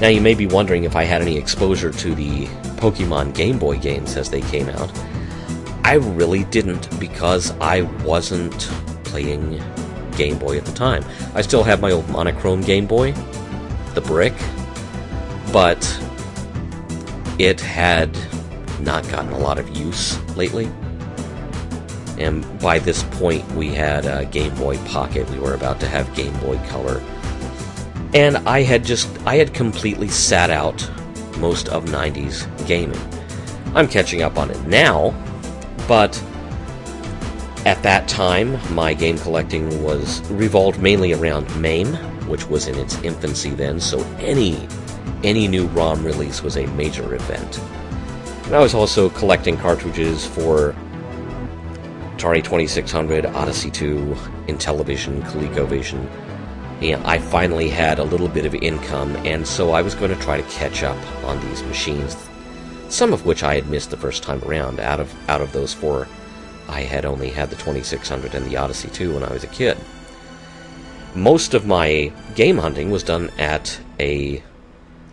Now, 0.00 0.08
you 0.08 0.20
may 0.20 0.34
be 0.34 0.46
wondering 0.46 0.82
if 0.82 0.96
I 0.96 1.04
had 1.04 1.22
any 1.22 1.36
exposure 1.38 1.92
to 1.92 2.14
the 2.16 2.46
Pokemon 2.76 3.36
Game 3.36 3.56
Boy 3.56 3.78
games 3.78 4.16
as 4.16 4.30
they 4.30 4.40
came 4.40 4.68
out. 4.68 4.90
I 5.84 5.94
really 5.94 6.42
didn't 6.44 6.98
because 6.98 7.52
I 7.60 7.82
wasn't 8.04 8.58
playing 9.04 9.62
Game 10.16 10.40
Boy 10.40 10.58
at 10.58 10.64
the 10.64 10.72
time. 10.72 11.04
I 11.36 11.42
still 11.42 11.62
have 11.62 11.80
my 11.80 11.92
old 11.92 12.08
monochrome 12.08 12.62
Game 12.62 12.86
Boy, 12.86 13.12
the 13.94 14.00
brick, 14.00 14.34
but 15.52 15.78
it 17.38 17.60
had 17.60 18.10
not 18.80 19.08
gotten 19.08 19.30
a 19.30 19.38
lot 19.38 19.60
of 19.60 19.76
use 19.76 20.18
lately. 20.36 20.68
And 22.18 22.44
by 22.60 22.78
this 22.78 23.02
point, 23.04 23.50
we 23.52 23.68
had 23.68 24.04
a 24.04 24.24
Game 24.24 24.54
Boy 24.56 24.76
Pocket. 24.86 25.28
We 25.30 25.38
were 25.38 25.54
about 25.54 25.80
to 25.80 25.88
have 25.88 26.12
Game 26.14 26.36
Boy 26.40 26.58
Color. 26.68 27.02
And 28.14 28.38
I 28.38 28.62
had 28.62 28.84
just, 28.84 29.08
I 29.26 29.36
had 29.36 29.54
completely 29.54 30.08
sat 30.08 30.50
out 30.50 30.90
most 31.38 31.68
of 31.68 31.84
90s 31.84 32.46
gaming. 32.66 33.00
I'm 33.74 33.86
catching 33.86 34.22
up 34.22 34.38
on 34.38 34.50
it 34.50 34.60
now, 34.66 35.14
but 35.86 36.22
at 37.64 37.82
that 37.82 38.08
time, 38.08 38.58
my 38.74 38.94
game 38.94 39.18
collecting 39.18 39.82
was 39.82 40.22
revolved 40.30 40.80
mainly 40.80 41.12
around 41.12 41.54
MAME, 41.60 41.94
which 42.26 42.48
was 42.48 42.66
in 42.66 42.76
its 42.76 43.00
infancy 43.02 43.50
then, 43.50 43.78
so 43.78 44.02
any 44.18 44.66
any 45.24 45.48
new 45.48 45.66
ROM 45.68 46.04
release 46.04 46.42
was 46.42 46.56
a 46.56 46.66
major 46.68 47.14
event. 47.14 47.58
And 48.46 48.54
I 48.54 48.60
was 48.60 48.72
also 48.72 49.10
collecting 49.10 49.56
cartridges 49.56 50.24
for 50.24 50.74
Atari 52.18 52.42
2600, 52.42 53.26
Odyssey 53.26 53.70
2, 53.70 54.16
Intellivision, 54.48 55.22
ColecoVision. 55.22 56.04
And 56.82 57.00
I 57.06 57.18
finally 57.18 57.68
had 57.68 58.00
a 58.00 58.04
little 58.04 58.26
bit 58.26 58.44
of 58.44 58.56
income, 58.56 59.14
and 59.18 59.46
so 59.46 59.70
I 59.70 59.82
was 59.82 59.94
going 59.94 60.12
to 60.12 60.20
try 60.20 60.36
to 60.36 60.48
catch 60.50 60.82
up 60.82 60.96
on 61.22 61.40
these 61.46 61.62
machines, 61.62 62.16
some 62.88 63.12
of 63.12 63.24
which 63.24 63.44
I 63.44 63.54
had 63.54 63.70
missed 63.70 63.90
the 63.90 63.96
first 63.96 64.24
time 64.24 64.42
around. 64.42 64.80
Out 64.80 64.98
of 64.98 65.14
out 65.28 65.40
of 65.40 65.52
those 65.52 65.72
four, 65.72 66.08
I 66.68 66.80
had 66.80 67.04
only 67.04 67.30
had 67.30 67.50
the 67.50 67.56
2600 67.56 68.34
and 68.34 68.46
the 68.46 68.56
Odyssey 68.56 68.88
2 68.88 69.14
when 69.14 69.22
I 69.22 69.32
was 69.32 69.44
a 69.44 69.48
kid. 69.48 69.78
Most 71.14 71.54
of 71.54 71.66
my 71.66 72.12
game 72.34 72.58
hunting 72.58 72.90
was 72.90 73.04
done 73.04 73.30
at 73.38 73.80
a 74.00 74.42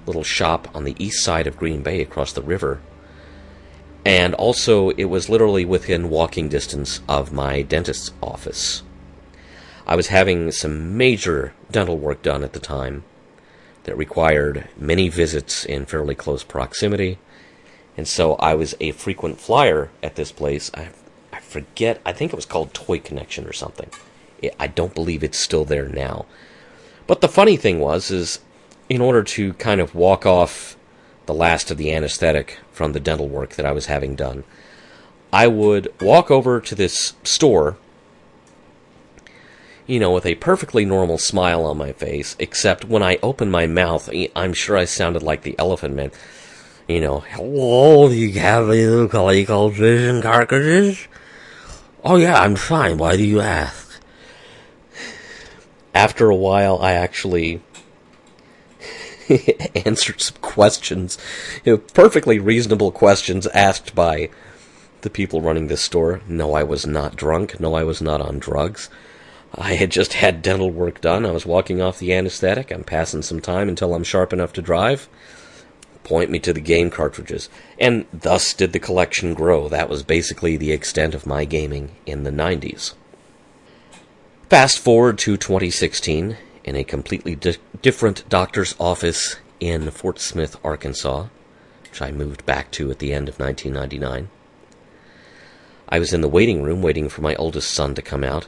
little 0.07 0.23
shop 0.23 0.69
on 0.73 0.85
the 0.85 0.95
east 0.97 1.23
side 1.23 1.45
of 1.45 1.55
Green 1.55 1.83
Bay 1.83 2.01
across 2.01 2.33
the 2.33 2.41
river. 2.41 2.81
And 4.05 4.35
also, 4.35 4.91
it 4.91 5.05
was 5.05 5.29
literally 5.29 5.65
within 5.65 6.11
walking 6.11 6.47
distance 6.47 7.01
of 7.09 7.33
my 7.33 7.63
dentist's 7.63 8.11
office. 8.21 8.83
I 9.87 9.95
was 9.95 10.07
having 10.07 10.51
some 10.51 10.95
major 10.95 11.53
dental 11.71 11.97
work 11.97 12.21
done 12.21 12.43
at 12.43 12.53
the 12.53 12.59
time 12.59 13.03
that 13.83 13.97
required 13.97 14.67
many 14.77 15.09
visits 15.09 15.65
in 15.65 15.85
fairly 15.85 16.13
close 16.13 16.43
proximity, 16.43 17.17
and 17.97 18.07
so 18.07 18.35
I 18.35 18.53
was 18.53 18.75
a 18.79 18.91
frequent 18.91 19.39
flyer 19.39 19.89
at 20.03 20.15
this 20.15 20.31
place. 20.31 20.69
I, 20.73 20.89
I 21.33 21.39
forget, 21.39 22.01
I 22.05 22.13
think 22.13 22.31
it 22.31 22.35
was 22.35 22.45
called 22.45 22.73
Toy 22.73 22.99
Connection 22.99 23.45
or 23.47 23.53
something. 23.53 23.89
I 24.59 24.67
don't 24.67 24.93
believe 24.93 25.23
it's 25.23 25.39
still 25.39 25.65
there 25.65 25.87
now. 25.87 26.25
But 27.07 27.21
the 27.21 27.27
funny 27.27 27.57
thing 27.57 27.79
was, 27.79 28.11
is 28.11 28.39
in 28.89 29.01
order 29.01 29.23
to 29.23 29.53
kind 29.53 29.81
of 29.81 29.95
walk 29.95 30.25
off 30.25 30.77
the 31.25 31.33
last 31.33 31.71
of 31.71 31.77
the 31.77 31.93
anesthetic 31.93 32.59
from 32.75 32.93
the 32.93 32.99
dental 32.99 33.27
work 33.27 33.51
that 33.51 33.65
I 33.65 33.71
was 33.71 33.87
having 33.87 34.15
done, 34.15 34.43
I 35.31 35.47
would 35.47 35.91
walk 36.01 36.29
over 36.29 36.61
to 36.61 36.75
this 36.75 37.13
store 37.23 37.77
you 39.87 39.99
know, 39.99 40.11
with 40.11 40.25
a 40.25 40.35
perfectly 40.35 40.83
normal 40.83 41.17
smile 41.17 41.63
on 41.65 41.77
my 41.77 41.93
face, 41.93 42.35
except 42.39 42.85
when 42.85 43.03
I 43.03 43.19
opened 43.21 43.51
my 43.51 43.67
mouth, 43.67 44.09
I'm 44.35 44.53
sure 44.53 44.77
I 44.77 44.85
sounded 44.85 45.21
like 45.21 45.43
the 45.43 45.55
Elephant 45.59 45.95
Man. 45.95 46.11
You 46.87 47.01
know, 47.01 47.19
hello, 47.19 48.09
do 48.09 48.15
you 48.15 48.39
have 48.39 48.69
any 48.69 48.85
new 48.85 49.07
ColecoVision 49.07 50.21
cartridges? 50.23 51.07
Oh 52.03 52.15
yeah, 52.15 52.39
I'm 52.39 52.55
fine, 52.55 52.97
why 52.97 53.17
do 53.17 53.23
you 53.23 53.41
ask? 53.41 54.01
After 55.93 56.29
a 56.29 56.35
while, 56.35 56.79
I 56.79 56.93
actually 56.93 57.61
answered 59.85 60.21
some 60.21 60.37
questions, 60.41 61.17
you 61.63 61.73
know, 61.73 61.77
perfectly 61.77 62.39
reasonable 62.39 62.91
questions 62.91 63.47
asked 63.47 63.95
by 63.95 64.29
the 65.01 65.09
people 65.09 65.41
running 65.41 65.67
this 65.67 65.81
store. 65.81 66.21
No, 66.27 66.53
I 66.53 66.63
was 66.63 66.85
not 66.85 67.15
drunk. 67.15 67.59
No, 67.59 67.75
I 67.75 67.83
was 67.83 68.01
not 68.01 68.21
on 68.21 68.39
drugs. 68.39 68.89
I 69.53 69.75
had 69.75 69.91
just 69.91 70.13
had 70.13 70.41
dental 70.41 70.71
work 70.71 70.99
done. 70.99 71.25
I 71.25 71.31
was 71.31 71.45
walking 71.45 71.81
off 71.81 71.99
the 71.99 72.13
anesthetic. 72.13 72.71
I'm 72.71 72.83
passing 72.83 73.21
some 73.21 73.39
time 73.39 73.69
until 73.69 73.93
I'm 73.93 74.03
sharp 74.03 74.33
enough 74.33 74.51
to 74.53 74.61
drive. 74.61 75.07
Point 76.03 76.29
me 76.29 76.39
to 76.39 76.53
the 76.53 76.59
game 76.59 76.89
cartridges. 76.89 77.49
And 77.79 78.05
thus 78.11 78.53
did 78.53 78.73
the 78.73 78.79
collection 78.79 79.33
grow. 79.33 79.69
That 79.69 79.89
was 79.89 80.03
basically 80.03 80.57
the 80.57 80.71
extent 80.71 81.15
of 81.15 81.25
my 81.25 81.45
gaming 81.45 81.91
in 82.05 82.23
the 82.23 82.31
90s. 82.31 82.93
Fast 84.49 84.79
forward 84.79 85.17
to 85.19 85.37
2016, 85.37 86.37
in 86.65 86.75
a 86.75 86.83
completely 86.83 87.35
di- 87.35 87.55
different 87.81 88.27
doctor's 88.27 88.75
office 88.77 89.37
in 89.61 89.89
Fort 89.91 90.19
Smith, 90.19 90.57
Arkansas, 90.65 91.27
which 91.83 92.01
I 92.01 92.11
moved 92.11 92.45
back 92.45 92.71
to 92.71 92.91
at 92.91 92.99
the 92.99 93.13
end 93.13 93.29
of 93.29 93.39
1999. 93.39 94.27
I 95.87 95.99
was 95.99 96.11
in 96.11 96.19
the 96.19 96.27
waiting 96.27 96.63
room 96.63 96.81
waiting 96.81 97.07
for 97.07 97.21
my 97.21 97.35
oldest 97.35 97.71
son 97.71 97.95
to 97.95 98.01
come 98.01 98.23
out 98.23 98.47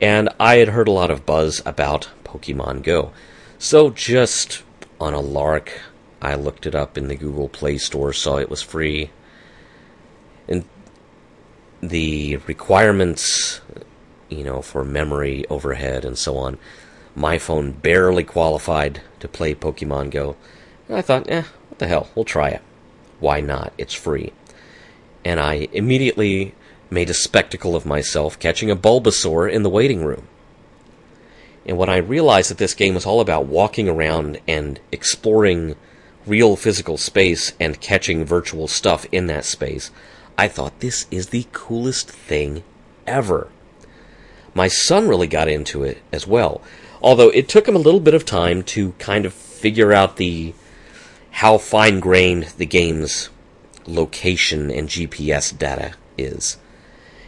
and 0.00 0.30
I 0.40 0.56
had 0.56 0.68
heard 0.68 0.88
a 0.88 0.92
lot 0.92 1.10
of 1.10 1.26
buzz 1.26 1.60
about 1.66 2.08
Pokemon 2.24 2.82
Go. 2.82 3.12
So 3.58 3.90
just 3.90 4.62
on 4.98 5.12
a 5.12 5.20
lark, 5.20 5.80
I 6.22 6.34
looked 6.34 6.66
it 6.66 6.74
up 6.74 6.96
in 6.96 7.08
the 7.08 7.16
Google 7.16 7.48
Play 7.48 7.76
Store, 7.78 8.12
saw 8.12 8.38
it 8.38 8.48
was 8.48 8.62
free. 8.62 9.10
And 10.48 10.64
the 11.82 12.38
requirements, 12.38 13.60
you 14.30 14.42
know, 14.42 14.62
for 14.62 14.84
memory 14.84 15.46
overhead 15.48 16.04
and 16.04 16.16
so 16.16 16.38
on, 16.38 16.58
my 17.14 17.38
phone 17.38 17.72
barely 17.72 18.24
qualified 18.24 19.00
to 19.20 19.28
play 19.28 19.54
Pokemon 19.54 20.10
Go. 20.10 20.36
And 20.88 20.96
I 20.96 21.02
thought, 21.02 21.28
eh, 21.30 21.44
what 21.68 21.78
the 21.78 21.88
hell, 21.88 22.08
we'll 22.14 22.24
try 22.24 22.50
it. 22.50 22.62
Why 23.18 23.40
not? 23.40 23.72
It's 23.78 23.94
free. 23.94 24.32
And 25.24 25.38
I 25.38 25.68
immediately 25.72 26.54
made 26.90 27.10
a 27.10 27.14
spectacle 27.14 27.76
of 27.76 27.86
myself 27.86 28.38
catching 28.38 28.70
a 28.70 28.76
Bulbasaur 28.76 29.50
in 29.50 29.62
the 29.62 29.70
waiting 29.70 30.04
room. 30.04 30.26
And 31.66 31.76
when 31.76 31.88
I 31.88 31.98
realized 31.98 32.50
that 32.50 32.58
this 32.58 32.74
game 32.74 32.94
was 32.94 33.06
all 33.06 33.20
about 33.20 33.46
walking 33.46 33.88
around 33.88 34.40
and 34.48 34.80
exploring 34.90 35.76
real 36.26 36.56
physical 36.56 36.96
space 36.96 37.52
and 37.60 37.80
catching 37.80 38.24
virtual 38.24 38.66
stuff 38.66 39.06
in 39.12 39.26
that 39.26 39.44
space, 39.44 39.90
I 40.36 40.48
thought 40.48 40.80
this 40.80 41.06
is 41.10 41.28
the 41.28 41.46
coolest 41.52 42.10
thing 42.10 42.64
ever. 43.06 43.48
My 44.54 44.68
son 44.68 45.06
really 45.06 45.26
got 45.26 45.48
into 45.48 45.84
it 45.84 45.98
as 46.12 46.26
well, 46.26 46.60
although 47.02 47.30
it 47.30 47.48
took 47.48 47.66
him 47.66 47.76
a 47.76 47.80
little 47.80 48.00
bit 48.00 48.14
of 48.14 48.24
time 48.24 48.62
to 48.62 48.92
kind 48.92 49.24
of 49.26 49.32
figure 49.32 49.92
out 49.92 50.16
the 50.16 50.54
how 51.32 51.58
fine-grained 51.58 52.44
the 52.58 52.66
game's 52.66 53.30
location 53.86 54.70
and 54.70 54.88
GPS 54.88 55.56
data 55.56 55.94
is. 56.18 56.56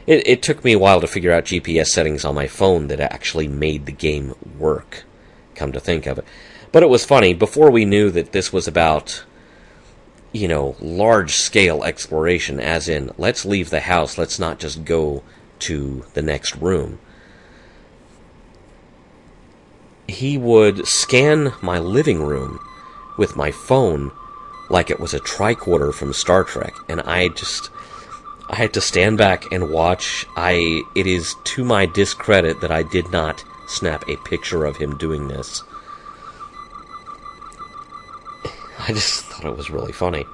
It, 0.07 0.27
it 0.27 0.43
took 0.43 0.65
me 0.65 0.73
a 0.73 0.79
while 0.79 1.01
to 1.01 1.07
figure 1.07 1.33
out 1.33 1.45
GPS 1.45 1.87
settings 1.87 2.25
on 2.25 2.35
my 2.35 2.47
phone 2.47 2.89
that 2.89 3.01
actually 3.01 3.49
made 3.49 3.87
the 3.87 3.93
game 3.93 4.35
work, 4.59 5.05
come 5.55 5.73
to 5.73 5.81
think 5.81 6.07
of 6.07 6.19
it. 6.19 6.25
But 6.73 6.83
it 6.83 6.89
was 6.89 7.05
funny, 7.05 7.35
before 7.35 7.71
we 7.71 7.85
knew 7.85 8.11
that 8.11 8.33
this 8.33 8.53
was 8.53 8.67
about, 8.67 9.25
you 10.33 10.49
know, 10.49 10.75
large 10.81 11.35
scale 11.35 11.85
exploration, 11.85 12.59
as 12.59 12.89
in, 12.89 13.13
let's 13.19 13.45
leave 13.45 13.71
the 13.71 13.81
house, 13.81 14.19
let's 14.19 14.39
not 14.39 14.59
just 14.59 14.85
go 14.85 15.23
to 15.61 16.05
the 16.15 16.23
next 16.23 16.57
room. 16.57 16.99
He 20.09 20.37
would 20.37 20.87
scan 20.87 21.53
my 21.63 21.79
living 21.79 22.23
room 22.23 22.59
with 23.17 23.37
my 23.37 23.51
phone 23.51 24.11
like 24.69 24.91
it 24.91 25.01
was 25.01 25.15
a 25.15 25.21
tricorder 25.21 25.93
from 25.93 26.13
Star 26.13 26.45
Trek, 26.45 26.75
and 26.89 27.01
I 27.03 27.29
just 27.29 27.71
I 28.49 28.57
had 28.57 28.75
to 28.75 28.81
stand 28.81 29.19
back 29.19 29.51
and 29.53 29.71
watch. 29.71 30.27
I 30.37 30.83
it 30.95 31.07
is 31.07 31.35
to 31.45 31.65
my 31.65 31.87
discredit 31.87 32.61
that 32.61 32.71
I 32.71 32.83
did 32.83 33.11
not 33.11 33.45
snap 33.67 34.09
a 34.09 34.17
picture 34.19 34.65
of 34.65 34.77
him 34.77 34.97
doing 34.99 35.29
this. 35.29 35.63
I 38.79 38.89
just 38.89 39.25
thought 39.27 39.45
it 39.45 39.57
was 39.57 39.71
really 39.71 39.93
funny. 39.93 40.27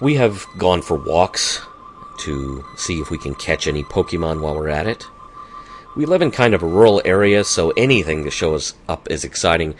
We 0.00 0.14
have 0.16 0.46
gone 0.58 0.82
for 0.82 0.96
walks 0.96 1.60
to 2.18 2.64
see 2.76 3.00
if 3.00 3.10
we 3.10 3.18
can 3.18 3.34
catch 3.34 3.66
any 3.66 3.82
Pokemon 3.82 4.40
while 4.40 4.54
we're 4.54 4.68
at 4.68 4.86
it. 4.86 5.06
We 5.96 6.06
live 6.06 6.22
in 6.22 6.30
kind 6.30 6.54
of 6.54 6.62
a 6.62 6.66
rural 6.66 7.02
area, 7.04 7.44
so 7.44 7.70
anything 7.70 8.24
to 8.24 8.30
show 8.30 8.54
us 8.54 8.74
up 8.88 9.10
is 9.10 9.24
exciting. 9.24 9.74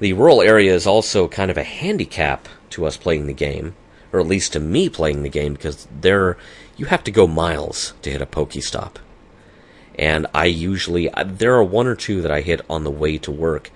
The 0.00 0.12
rural 0.12 0.42
area 0.42 0.74
is 0.74 0.86
also 0.86 1.28
kind 1.28 1.50
of 1.50 1.56
a 1.56 1.62
handicap 1.62 2.48
to 2.70 2.84
us 2.84 2.96
playing 2.96 3.26
the 3.26 3.32
game 3.32 3.74
or 4.16 4.20
at 4.20 4.26
least 4.26 4.54
to 4.54 4.60
me 4.60 4.88
playing 4.88 5.22
the 5.22 5.28
game, 5.28 5.52
because 5.52 5.86
there 6.00 6.36
you 6.76 6.86
have 6.86 7.04
to 7.04 7.10
go 7.10 7.26
miles 7.26 7.92
to 8.00 8.10
hit 8.10 8.22
a 8.22 8.26
Pokestop. 8.26 8.96
And 9.98 10.26
I 10.34 10.46
usually 10.46 11.10
uh, 11.10 11.24
there 11.26 11.54
are 11.54 11.64
one 11.64 11.86
or 11.86 11.94
two 11.94 12.22
that 12.22 12.30
I 12.30 12.40
hit 12.40 12.62
on 12.68 12.84
the 12.84 12.90
way 12.90 13.18
to 13.18 13.30
work, 13.30 13.70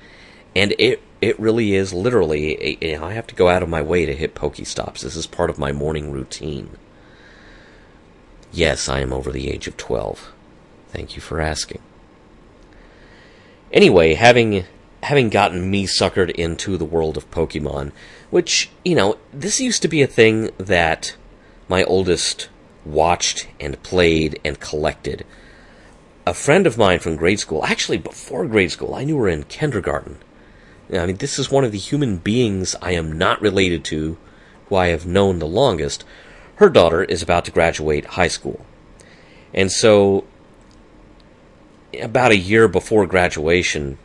and 0.56 0.74
it 0.78 1.02
it 1.20 1.38
really 1.38 1.74
is 1.74 1.92
literally 1.92 2.78
you 2.80 2.98
know, 2.98 3.04
I 3.04 3.12
have 3.12 3.26
to 3.28 3.34
go 3.34 3.48
out 3.48 3.62
of 3.62 3.68
my 3.68 3.82
way 3.82 4.06
to 4.06 4.14
hit 4.14 4.34
Pokestops. 4.34 5.00
This 5.00 5.16
is 5.16 5.26
part 5.26 5.50
of 5.50 5.58
my 5.58 5.72
morning 5.72 6.10
routine. 6.10 6.70
Yes, 8.52 8.88
I 8.88 9.00
am 9.00 9.12
over 9.12 9.30
the 9.30 9.50
age 9.50 9.68
of 9.68 9.76
12. 9.76 10.32
Thank 10.92 11.16
you 11.16 11.22
for 11.22 11.40
asking. 11.40 11.80
Anyway, 13.72 14.14
having 14.14 14.64
having 15.02 15.30
gotten 15.30 15.70
me 15.70 15.86
suckered 15.86 16.30
into 16.30 16.76
the 16.76 16.84
world 16.84 17.16
of 17.16 17.30
Pokemon, 17.30 17.90
which, 18.30 18.70
you 18.84 18.94
know, 18.94 19.16
this 19.32 19.60
used 19.60 19.80
to 19.82 19.88
be 19.88 20.02
a 20.02 20.06
thing 20.06 20.50
that 20.58 21.16
my 21.68 21.82
oldest 21.84 22.50
watched 22.84 23.48
and 23.58 23.82
played 23.82 24.38
and 24.44 24.60
collected. 24.60 25.24
a 26.26 26.34
friend 26.34 26.66
of 26.66 26.78
mine 26.78 26.98
from 26.98 27.16
grade 27.16 27.40
school, 27.40 27.64
actually 27.64 27.98
before 27.98 28.46
grade 28.46 28.70
school, 28.70 28.94
I 28.94 29.04
knew 29.04 29.18
her 29.18 29.28
in 29.28 29.44
kindergarten. 29.44 30.18
I 30.92 31.06
mean, 31.06 31.16
this 31.16 31.38
is 31.38 31.50
one 31.50 31.64
of 31.64 31.72
the 31.72 31.78
human 31.78 32.18
beings 32.18 32.76
I 32.82 32.92
am 32.92 33.16
not 33.16 33.40
related 33.40 33.84
to, 33.86 34.18
who 34.68 34.76
I 34.76 34.88
have 34.88 35.06
known 35.06 35.38
the 35.38 35.46
longest. 35.46 36.04
Her 36.56 36.68
daughter 36.68 37.02
is 37.02 37.22
about 37.22 37.44
to 37.46 37.50
graduate 37.50 38.04
high 38.04 38.28
school. 38.28 38.64
And 39.54 39.72
so, 39.72 40.24
about 42.00 42.32
a 42.32 42.36
year 42.36 42.68
before 42.68 43.06
graduation, 43.06 43.98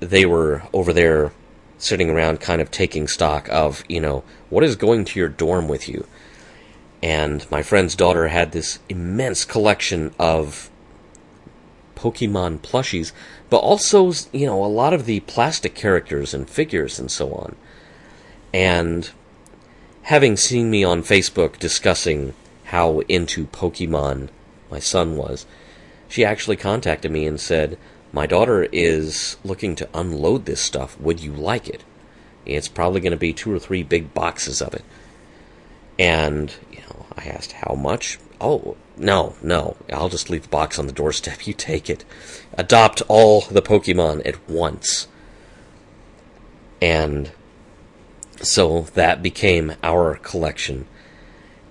they 0.00 0.26
were 0.26 0.62
over 0.72 0.92
there 0.92 1.32
sitting 1.78 2.10
around 2.10 2.40
kind 2.40 2.60
of 2.60 2.70
taking 2.70 3.06
stock 3.06 3.48
of, 3.50 3.84
you 3.88 4.00
know, 4.00 4.24
what 4.48 4.64
is 4.64 4.76
going 4.76 5.04
to 5.04 5.18
your 5.18 5.28
dorm 5.28 5.68
with 5.68 5.88
you? 5.88 6.06
And 7.02 7.48
my 7.50 7.62
friend's 7.62 7.94
daughter 7.94 8.28
had 8.28 8.52
this 8.52 8.78
immense 8.88 9.44
collection 9.44 10.14
of 10.18 10.70
Pokemon 11.94 12.58
plushies, 12.58 13.12
but 13.50 13.58
also, 13.58 14.12
you 14.32 14.46
know, 14.46 14.64
a 14.64 14.66
lot 14.66 14.92
of 14.92 15.06
the 15.06 15.20
plastic 15.20 15.74
characters 15.74 16.32
and 16.34 16.48
figures 16.48 16.98
and 16.98 17.10
so 17.10 17.32
on. 17.32 17.56
And 18.52 19.10
having 20.02 20.36
seen 20.36 20.70
me 20.70 20.84
on 20.84 21.02
Facebook 21.02 21.58
discussing 21.58 22.34
how 22.64 23.00
into 23.00 23.46
Pokemon 23.46 24.28
my 24.70 24.78
son 24.78 25.16
was, 25.16 25.46
she 26.08 26.24
actually 26.24 26.56
contacted 26.56 27.10
me 27.10 27.26
and 27.26 27.40
said, 27.40 27.78
My 28.12 28.26
daughter 28.26 28.64
is 28.72 29.36
looking 29.44 29.74
to 29.76 29.88
unload 29.94 30.44
this 30.44 30.60
stuff. 30.60 30.98
Would 31.00 31.20
you 31.20 31.32
like 31.32 31.68
it? 31.68 31.84
It's 32.44 32.68
probably 32.68 33.00
going 33.00 33.12
to 33.12 33.16
be 33.16 33.32
two 33.32 33.52
or 33.52 33.58
three 33.58 33.82
big 33.82 34.14
boxes 34.14 34.62
of 34.62 34.72
it. 34.74 34.84
And, 35.98 36.54
you 36.70 36.80
know, 36.80 37.06
I 37.16 37.24
asked 37.26 37.52
how 37.52 37.74
much. 37.74 38.18
Oh, 38.40 38.76
no, 38.96 39.34
no. 39.42 39.76
I'll 39.92 40.08
just 40.08 40.30
leave 40.30 40.42
the 40.42 40.48
box 40.48 40.78
on 40.78 40.86
the 40.86 40.92
doorstep. 40.92 41.40
You 41.46 41.54
take 41.54 41.90
it. 41.90 42.04
Adopt 42.54 43.02
all 43.08 43.42
the 43.42 43.62
Pokemon 43.62 44.26
at 44.26 44.48
once. 44.48 45.08
And 46.80 47.32
so 48.40 48.82
that 48.94 49.22
became 49.22 49.74
our 49.82 50.16
collection. 50.16 50.86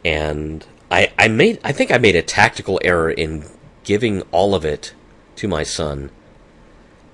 And 0.03 0.65
I, 0.91 1.11
I 1.17 1.27
made 1.27 1.59
I 1.63 1.71
think 1.71 1.91
I 1.91 1.97
made 1.97 2.15
a 2.15 2.21
tactical 2.21 2.79
error 2.83 3.09
in 3.11 3.45
giving 3.85 4.21
all 4.31 4.53
of 4.53 4.65
it 4.65 4.93
to 5.37 5.47
my 5.47 5.63
son 5.63 6.11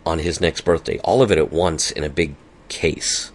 on 0.05 0.19
his 0.19 0.41
next 0.41 0.61
birthday. 0.61 0.97
All 0.99 1.21
of 1.21 1.31
it 1.31 1.37
at 1.37 1.51
once 1.51 1.91
in 1.91 2.03
a 2.03 2.09
big 2.09 2.35
case. 2.69 3.31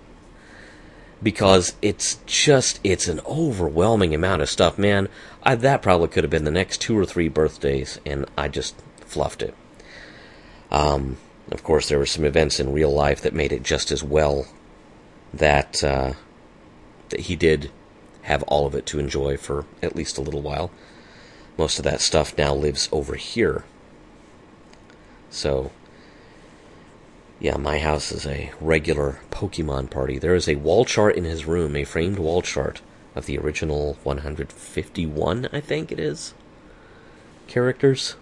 Because 1.22 1.74
it's 1.80 2.18
just 2.26 2.80
it's 2.82 3.08
an 3.08 3.20
overwhelming 3.26 4.14
amount 4.14 4.42
of 4.42 4.50
stuff 4.50 4.76
man. 4.76 5.08
I, 5.42 5.54
that 5.54 5.82
probably 5.82 6.08
could 6.08 6.24
have 6.24 6.30
been 6.30 6.44
the 6.44 6.50
next 6.50 6.80
two 6.80 6.98
or 6.98 7.06
three 7.06 7.28
birthdays 7.28 8.00
and 8.04 8.26
i 8.36 8.48
just 8.48 8.74
fluffed 9.00 9.42
it. 9.42 9.54
Um, 10.70 11.16
of 11.50 11.62
course 11.62 11.88
there 11.88 11.98
were 11.98 12.06
some 12.06 12.24
events 12.24 12.58
in 12.58 12.72
real 12.72 12.92
life 12.92 13.22
that 13.22 13.32
made 13.32 13.52
it 13.52 13.62
just 13.62 13.90
as 13.92 14.02
well 14.02 14.46
that 15.32 15.82
uh, 15.82 16.14
that 17.10 17.20
he 17.20 17.36
did 17.36 17.70
have 18.22 18.42
all 18.44 18.66
of 18.66 18.74
it 18.74 18.84
to 18.86 18.98
enjoy 18.98 19.36
for 19.36 19.64
at 19.82 19.94
least 19.94 20.18
a 20.18 20.22
little 20.22 20.42
while 20.42 20.70
most 21.56 21.78
of 21.78 21.84
that 21.84 22.00
stuff 22.00 22.36
now 22.36 22.54
lives 22.54 22.88
over 22.92 23.14
here 23.14 23.64
so 25.30 25.70
yeah, 27.38 27.56
my 27.56 27.78
house 27.78 28.12
is 28.12 28.26
a 28.26 28.50
regular 28.60 29.18
Pokemon 29.30 29.90
party. 29.90 30.18
There 30.18 30.34
is 30.34 30.48
a 30.48 30.54
wall 30.54 30.84
chart 30.84 31.16
in 31.16 31.24
his 31.24 31.44
room, 31.44 31.76
a 31.76 31.84
framed 31.84 32.18
wall 32.18 32.40
chart 32.40 32.80
of 33.14 33.26
the 33.26 33.38
original 33.38 33.98
151, 34.04 35.48
I 35.52 35.60
think 35.60 35.92
it 35.92 36.00
is, 36.00 36.32
characters. 37.46 38.16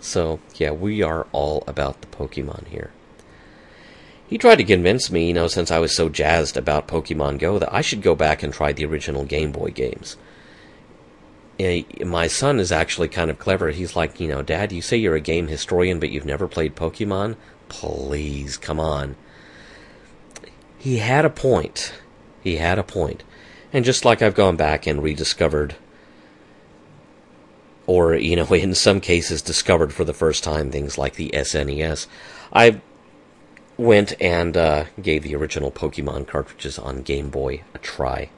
So, 0.00 0.40
yeah, 0.56 0.72
we 0.72 1.00
are 1.00 1.26
all 1.32 1.62
about 1.66 2.00
the 2.00 2.08
Pokemon 2.08 2.66
here. 2.68 2.90
He 4.26 4.36
tried 4.36 4.56
to 4.56 4.64
convince 4.64 5.10
me, 5.10 5.28
you 5.28 5.34
know, 5.34 5.46
since 5.46 5.70
I 5.70 5.78
was 5.78 5.94
so 5.94 6.08
jazzed 6.08 6.56
about 6.56 6.88
Pokemon 6.88 7.38
Go, 7.38 7.58
that 7.58 7.72
I 7.72 7.82
should 7.82 8.02
go 8.02 8.16
back 8.16 8.42
and 8.42 8.52
try 8.52 8.72
the 8.72 8.84
original 8.84 9.24
Game 9.24 9.52
Boy 9.52 9.70
games. 9.70 10.16
My 11.58 12.26
son 12.26 12.58
is 12.58 12.72
actually 12.72 13.08
kind 13.08 13.30
of 13.30 13.38
clever. 13.38 13.70
He's 13.70 13.94
like, 13.94 14.18
you 14.18 14.28
know, 14.28 14.42
Dad, 14.42 14.72
you 14.72 14.82
say 14.82 14.96
you're 14.96 15.14
a 15.14 15.20
game 15.20 15.46
historian, 15.46 16.00
but 16.00 16.10
you've 16.10 16.24
never 16.24 16.48
played 16.48 16.74
Pokemon? 16.74 17.36
Please, 17.68 18.56
come 18.56 18.80
on. 18.80 19.16
He 20.78 20.98
had 20.98 21.24
a 21.24 21.30
point. 21.30 21.94
He 22.42 22.56
had 22.56 22.78
a 22.78 22.82
point. 22.82 23.22
And 23.72 23.84
just 23.84 24.04
like 24.04 24.20
I've 24.20 24.34
gone 24.34 24.56
back 24.56 24.86
and 24.86 25.02
rediscovered, 25.02 25.76
or, 27.86 28.14
you 28.14 28.36
know, 28.36 28.46
in 28.52 28.74
some 28.74 29.00
cases 29.00 29.40
discovered 29.42 29.92
for 29.92 30.04
the 30.04 30.14
first 30.14 30.44
time 30.44 30.70
things 30.70 30.98
like 30.98 31.14
the 31.14 31.30
SNES, 31.34 32.06
I 32.52 32.80
went 33.76 34.20
and 34.20 34.56
uh, 34.56 34.84
gave 35.00 35.22
the 35.22 35.34
original 35.34 35.70
Pokemon 35.70 36.26
cartridges 36.26 36.78
on 36.78 37.02
Game 37.02 37.30
Boy 37.30 37.62
a 37.74 37.78
try. 37.78 38.30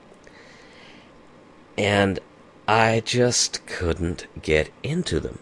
And 1.76 2.20
I 2.68 3.00
just 3.04 3.64
couldn't 3.66 4.26
get 4.42 4.70
into 4.82 5.20
them. 5.20 5.38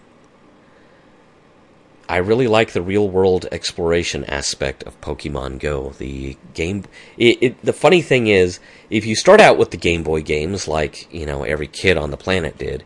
I 2.06 2.18
really 2.18 2.46
like 2.46 2.72
the 2.72 2.82
real 2.82 3.08
world 3.08 3.46
exploration 3.50 4.24
aspect 4.24 4.82
of 4.82 5.00
Pokemon 5.00 5.58
Go. 5.58 5.90
The 5.90 6.36
game, 6.52 6.84
it, 7.16 7.38
it, 7.40 7.62
the 7.62 7.72
funny 7.72 8.02
thing 8.02 8.26
is, 8.26 8.60
if 8.90 9.06
you 9.06 9.16
start 9.16 9.40
out 9.40 9.56
with 9.56 9.70
the 9.70 9.78
Game 9.78 10.02
Boy 10.02 10.20
games, 10.20 10.68
like 10.68 11.12
you 11.12 11.24
know 11.24 11.44
every 11.44 11.66
kid 11.66 11.96
on 11.96 12.10
the 12.10 12.18
planet 12.18 12.58
did, 12.58 12.84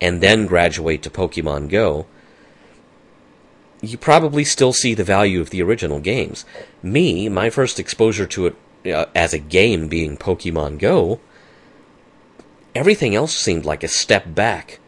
and 0.00 0.20
then 0.20 0.46
graduate 0.46 1.02
to 1.04 1.10
Pokemon 1.10 1.68
Go, 1.68 2.06
you 3.80 3.96
probably 3.96 4.42
still 4.42 4.72
see 4.72 4.94
the 4.94 5.04
value 5.04 5.40
of 5.40 5.50
the 5.50 5.62
original 5.62 6.00
games. 6.00 6.44
Me, 6.82 7.28
my 7.28 7.50
first 7.50 7.78
exposure 7.78 8.26
to 8.26 8.46
it 8.46 8.56
uh, 8.92 9.06
as 9.14 9.32
a 9.32 9.38
game 9.38 9.86
being 9.86 10.16
Pokemon 10.16 10.78
Go, 10.80 11.20
everything 12.76 13.14
else 13.14 13.34
seemed 13.34 13.64
like 13.64 13.82
a 13.82 13.88
step 13.88 14.34
back. 14.34 14.78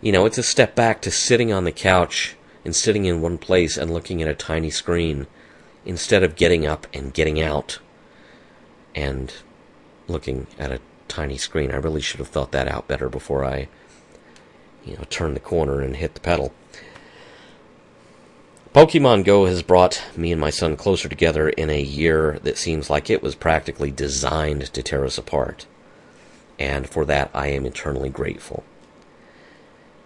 You 0.00 0.12
know, 0.12 0.26
it's 0.26 0.38
a 0.38 0.42
step 0.42 0.74
back 0.74 1.00
to 1.02 1.10
sitting 1.10 1.52
on 1.52 1.64
the 1.64 1.72
couch 1.72 2.36
and 2.64 2.74
sitting 2.74 3.04
in 3.04 3.20
one 3.20 3.38
place 3.38 3.76
and 3.76 3.92
looking 3.92 4.20
at 4.22 4.28
a 4.28 4.34
tiny 4.34 4.70
screen 4.70 5.26
instead 5.84 6.22
of 6.22 6.36
getting 6.36 6.66
up 6.66 6.86
and 6.92 7.14
getting 7.14 7.40
out 7.40 7.78
and 8.94 9.32
looking 10.08 10.46
at 10.58 10.72
a 10.72 10.80
tiny 11.08 11.38
screen. 11.38 11.70
I 11.70 11.76
really 11.76 12.00
should 12.00 12.20
have 12.20 12.28
thought 12.28 12.52
that 12.52 12.68
out 12.68 12.88
better 12.88 13.08
before 13.08 13.44
I, 13.44 13.68
you 14.84 14.96
know, 14.96 15.04
turned 15.08 15.36
the 15.36 15.40
corner 15.40 15.80
and 15.80 15.96
hit 15.96 16.14
the 16.14 16.20
pedal. 16.20 16.52
Pokemon 18.74 19.24
Go 19.24 19.44
has 19.44 19.62
brought 19.62 20.02
me 20.16 20.32
and 20.32 20.40
my 20.40 20.48
son 20.48 20.76
closer 20.76 21.08
together 21.08 21.50
in 21.50 21.68
a 21.68 21.82
year 21.82 22.38
that 22.42 22.56
seems 22.56 22.88
like 22.88 23.10
it 23.10 23.22
was 23.22 23.34
practically 23.34 23.90
designed 23.90 24.72
to 24.72 24.82
tear 24.82 25.04
us 25.04 25.18
apart. 25.18 25.66
And 26.58 26.88
for 26.88 27.04
that, 27.06 27.30
I 27.34 27.48
am 27.48 27.66
eternally 27.66 28.08
grateful. 28.10 28.64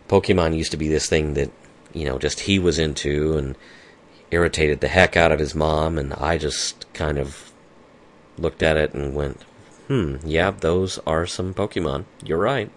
Pokemon 0.09 0.57
used 0.57 0.71
to 0.71 0.77
be 0.77 0.89
this 0.89 1.09
thing 1.09 1.35
that 1.35 1.51
you 1.97 2.05
know, 2.05 2.19
just 2.19 2.41
he 2.41 2.59
was 2.59 2.79
into 2.79 3.39
and 3.39 3.57
irritated 4.31 4.81
the 4.81 4.89
heck 4.89 5.17
out 5.17 5.33
of 5.33 5.39
his 5.39 5.55
mom, 5.55 5.97
and 5.97 6.13
I 6.13 6.37
just 6.37 6.93
kind 6.93 7.17
of 7.17 7.53
looked 8.37 8.63
at 8.63 8.77
it 8.77 8.93
and 8.93 9.15
went, 9.15 9.43
hmm, 9.89 10.17
yeah, 10.23 10.51
those 10.51 10.99
are 11.07 11.27
some 11.27 11.55
Pokemon. 11.55 12.05
You're 12.23 12.39
right. 12.39 12.71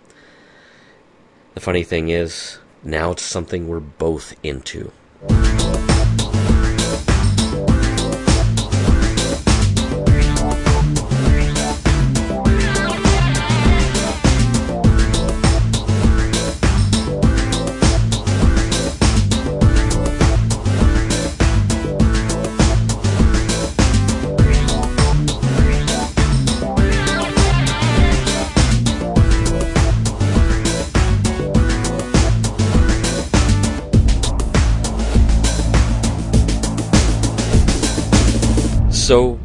The 1.54 1.60
funny 1.60 1.84
thing 1.84 2.08
is, 2.10 2.60
now 2.82 3.12
it's 3.12 3.24
something 3.24 3.68
we're 3.68 3.82
both 3.82 4.36
into. 4.42 4.94
So 39.10 39.40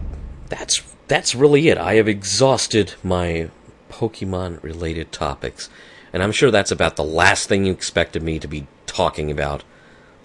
that's 0.51 0.83
that's 1.09 1.35
really 1.35 1.71
it. 1.71 1.79
I 1.79 1.95
have 1.95 2.07
exhausted 2.07 2.93
my 3.03 3.49
Pokemon 3.89 4.63
related 4.63 5.11
topics, 5.11 5.71
and 6.13 6.23
I'm 6.23 6.33
sure 6.33 6.51
that's 6.51 6.71
about 6.71 6.97
the 6.97 7.03
last 7.03 7.49
thing 7.49 7.65
you 7.65 7.73
expected 7.73 8.23
me 8.23 8.39
to 8.41 8.47
be 8.47 8.67
talking 8.85 9.31
about 9.31 9.65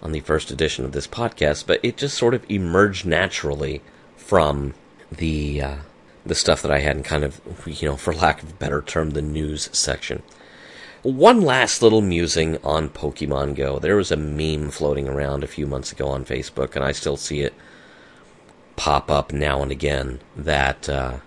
on 0.02 0.12
the 0.12 0.20
first 0.20 0.52
edition 0.52 0.84
of 0.84 0.92
this 0.92 1.08
podcast. 1.08 1.68
But 1.68 1.80
it 1.84 1.96
just 1.96 2.18
sort 2.18 2.34
of 2.34 2.44
emerged 2.52 3.06
naturally 3.06 3.82
from 4.18 4.74
the 5.10 5.62
uh, 5.62 5.76
the 6.26 6.36
stuff 6.36 6.62
that 6.62 6.72
I 6.72 6.80
had 6.80 6.98
in 6.98 7.04
kind 7.04 7.24
of 7.24 7.40
you 7.66 7.88
know, 7.88 7.96
for 7.96 8.14
lack 8.14 8.44
of 8.44 8.50
a 8.50 8.56
better 8.56 8.82
term, 8.82 9.12
the 9.12 9.22
news 9.22 9.70
section. 9.72 10.22
One 11.02 11.40
last 11.40 11.82
little 11.82 12.02
musing 12.02 12.58
on 12.58 12.90
Pokemon 12.90 13.56
Go. 13.56 13.80
There 13.80 13.96
was 13.96 14.12
a 14.12 14.18
meme 14.18 14.70
floating 14.70 15.08
around 15.08 15.46
a 15.46 15.48
few 15.56 15.66
months 15.66 15.94
ago 15.94 16.10
on 16.10 16.26
Facebook, 16.26 16.76
and 16.76 16.84
I 16.84 16.92
still 16.92 17.16
see 17.16 17.40
it 17.40 17.54
pop 18.80 19.12
up 19.12 19.34
now 19.34 19.62
and 19.62 19.72
again 19.72 20.22
that, 20.38 20.88
uh, 20.88 21.18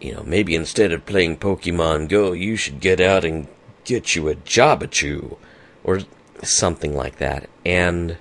you 0.00 0.14
know, 0.14 0.22
maybe 0.22 0.54
instead 0.54 0.92
of 0.92 1.04
playing 1.04 1.38
Pokemon 1.38 2.08
Go, 2.08 2.30
you 2.32 2.54
should 2.54 2.78
get 2.78 3.00
out 3.00 3.24
and 3.24 3.48
get 3.84 4.14
you 4.14 4.28
a 4.28 4.36
Jabachu, 4.36 5.36
or 5.82 6.00
something 6.44 6.94
like 6.94 7.18
that. 7.18 7.48
And 7.66 8.16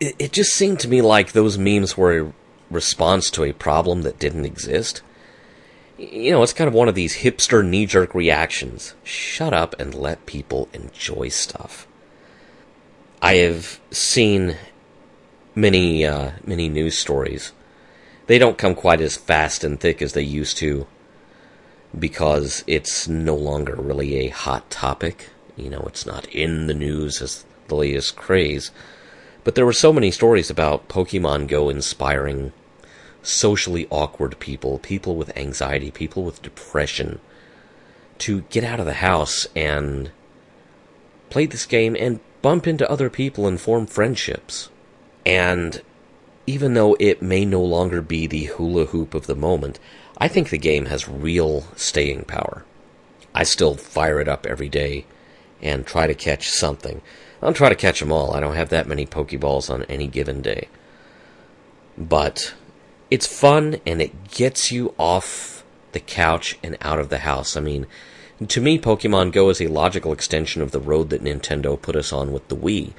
it, 0.00 0.16
it 0.18 0.32
just 0.32 0.54
seemed 0.54 0.80
to 0.80 0.88
me 0.88 1.02
like 1.02 1.32
those 1.32 1.58
memes 1.58 1.96
were 1.96 2.18
a 2.18 2.32
response 2.70 3.30
to 3.32 3.44
a 3.44 3.52
problem 3.52 4.00
that 4.02 4.18
didn't 4.18 4.46
exist 4.46 5.02
you 6.10 6.32
know, 6.32 6.42
it's 6.42 6.52
kind 6.52 6.68
of 6.68 6.74
one 6.74 6.88
of 6.88 6.94
these 6.94 7.18
hipster 7.18 7.64
knee 7.64 7.86
jerk 7.86 8.14
reactions. 8.14 8.94
Shut 9.04 9.52
up 9.52 9.78
and 9.78 9.94
let 9.94 10.26
people 10.26 10.68
enjoy 10.72 11.28
stuff. 11.28 11.86
I 13.20 13.36
have 13.36 13.80
seen 13.90 14.56
many, 15.54 16.04
uh, 16.04 16.32
many 16.44 16.68
news 16.68 16.98
stories. 16.98 17.52
They 18.32 18.38
don't 18.38 18.56
come 18.56 18.74
quite 18.74 19.02
as 19.02 19.18
fast 19.18 19.62
and 19.62 19.78
thick 19.78 20.00
as 20.00 20.14
they 20.14 20.22
used 20.22 20.56
to 20.56 20.86
because 21.98 22.64
it's 22.66 23.06
no 23.06 23.34
longer 23.34 23.74
really 23.76 24.20
a 24.20 24.30
hot 24.30 24.70
topic. 24.70 25.28
You 25.54 25.68
know, 25.68 25.84
it's 25.86 26.06
not 26.06 26.24
in 26.28 26.66
the 26.66 26.72
news 26.72 27.20
as 27.20 27.44
the 27.68 27.74
latest 27.74 28.16
craze. 28.16 28.70
But 29.44 29.54
there 29.54 29.66
were 29.66 29.74
so 29.74 29.92
many 29.92 30.10
stories 30.10 30.48
about 30.48 30.88
Pokemon 30.88 31.46
Go 31.46 31.68
inspiring 31.68 32.54
socially 33.22 33.86
awkward 33.90 34.38
people, 34.38 34.78
people 34.78 35.14
with 35.14 35.36
anxiety, 35.36 35.90
people 35.90 36.24
with 36.24 36.40
depression, 36.40 37.20
to 38.20 38.44
get 38.48 38.64
out 38.64 38.80
of 38.80 38.86
the 38.86 38.94
house 38.94 39.46
and 39.54 40.10
play 41.28 41.44
this 41.44 41.66
game 41.66 41.94
and 42.00 42.18
bump 42.40 42.66
into 42.66 42.90
other 42.90 43.10
people 43.10 43.46
and 43.46 43.60
form 43.60 43.86
friendships. 43.86 44.70
And 45.26 45.82
even 46.46 46.74
though 46.74 46.96
it 46.98 47.22
may 47.22 47.44
no 47.44 47.62
longer 47.62 48.00
be 48.00 48.26
the 48.26 48.44
hula 48.44 48.86
hoop 48.86 49.14
of 49.14 49.26
the 49.26 49.36
moment, 49.36 49.78
I 50.18 50.28
think 50.28 50.50
the 50.50 50.58
game 50.58 50.86
has 50.86 51.08
real 51.08 51.62
staying 51.76 52.24
power. 52.24 52.64
I 53.34 53.44
still 53.44 53.74
fire 53.74 54.20
it 54.20 54.28
up 54.28 54.46
every 54.46 54.68
day 54.68 55.06
and 55.62 55.86
try 55.86 56.06
to 56.06 56.14
catch 56.14 56.50
something. 56.50 57.00
I 57.40 57.46
don't 57.46 57.54
try 57.54 57.68
to 57.68 57.74
catch 57.74 58.00
them 58.00 58.12
all. 58.12 58.34
I 58.34 58.40
don't 58.40 58.56
have 58.56 58.68
that 58.70 58.88
many 58.88 59.06
Pokeballs 59.06 59.70
on 59.70 59.84
any 59.84 60.06
given 60.06 60.42
day. 60.42 60.68
But 61.96 62.54
it's 63.10 63.26
fun 63.26 63.80
and 63.86 64.02
it 64.02 64.30
gets 64.30 64.70
you 64.72 64.94
off 64.98 65.64
the 65.92 66.00
couch 66.00 66.58
and 66.62 66.76
out 66.80 66.98
of 66.98 67.08
the 67.08 67.18
house. 67.18 67.56
I 67.56 67.60
mean, 67.60 67.86
to 68.48 68.60
me, 68.60 68.78
Pokemon 68.78 69.32
Go 69.32 69.50
is 69.50 69.60
a 69.60 69.66
logical 69.68 70.12
extension 70.12 70.62
of 70.62 70.72
the 70.72 70.80
road 70.80 71.10
that 71.10 71.22
Nintendo 71.22 71.80
put 71.80 71.96
us 71.96 72.12
on 72.12 72.32
with 72.32 72.46
the 72.48 72.56
Wii. 72.56 72.92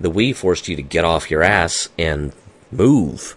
The 0.00 0.10
Wii 0.10 0.34
forced 0.34 0.68
you 0.68 0.76
to 0.76 0.82
get 0.82 1.04
off 1.04 1.30
your 1.30 1.42
ass 1.42 1.88
and 1.98 2.32
move. 2.70 3.36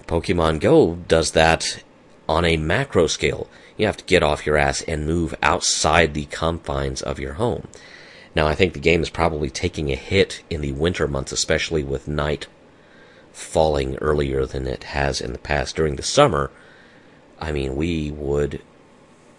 Pokemon 0.00 0.60
Go 0.60 0.96
does 1.08 1.32
that 1.32 1.82
on 2.28 2.44
a 2.44 2.56
macro 2.56 3.06
scale. 3.06 3.48
You 3.76 3.86
have 3.86 3.96
to 3.98 4.04
get 4.04 4.22
off 4.22 4.46
your 4.46 4.56
ass 4.56 4.82
and 4.82 5.06
move 5.06 5.34
outside 5.42 6.14
the 6.14 6.26
confines 6.26 7.02
of 7.02 7.18
your 7.18 7.34
home. 7.34 7.68
Now, 8.34 8.46
I 8.46 8.54
think 8.54 8.72
the 8.72 8.80
game 8.80 9.02
is 9.02 9.10
probably 9.10 9.50
taking 9.50 9.90
a 9.90 9.96
hit 9.96 10.42
in 10.48 10.62
the 10.62 10.72
winter 10.72 11.06
months, 11.06 11.32
especially 11.32 11.82
with 11.82 12.08
night 12.08 12.46
falling 13.32 13.96
earlier 13.96 14.46
than 14.46 14.66
it 14.66 14.84
has 14.84 15.20
in 15.20 15.32
the 15.32 15.38
past. 15.38 15.76
During 15.76 15.96
the 15.96 16.02
summer, 16.02 16.50
I 17.38 17.52
mean, 17.52 17.76
we 17.76 18.10
would 18.10 18.62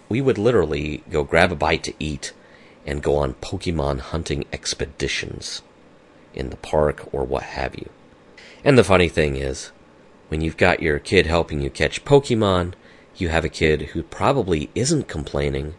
we 0.09 0.21
would 0.21 0.38
literally 0.38 1.03
go 1.09 1.24
grab 1.24 1.51
a 1.51 1.55
bite 1.55 1.84
to 1.84 1.93
eat 1.97 2.34
and 2.86 3.01
go 3.01 3.15
on 3.15 3.34
Pokemon 3.36 3.99
hunting 3.99 4.45
expeditions 4.51 5.61
in 6.36 6.49
the 6.49 6.57
park 6.57 7.07
or 7.11 7.24
what 7.24 7.43
have 7.43 7.76
you. 7.76 7.89
And 8.64 8.78
the 8.78 8.84
funny 8.84 9.09
thing 9.09 9.36
is, 9.36 9.72
when 10.30 10.41
you've 10.41 10.57
got 10.57 10.82
your 10.82 10.99
kid 10.99 11.26
helping 11.26 11.61
you 11.61 11.70
catch 11.70 12.05
Pokemon, 12.05 12.74
you 13.16 13.30
have 13.30 13.45
a 13.45 13.49
kid 13.49 13.82
who 13.93 14.03
probably 14.03 14.70
isn't 14.74 15.07
complaining 15.07 15.76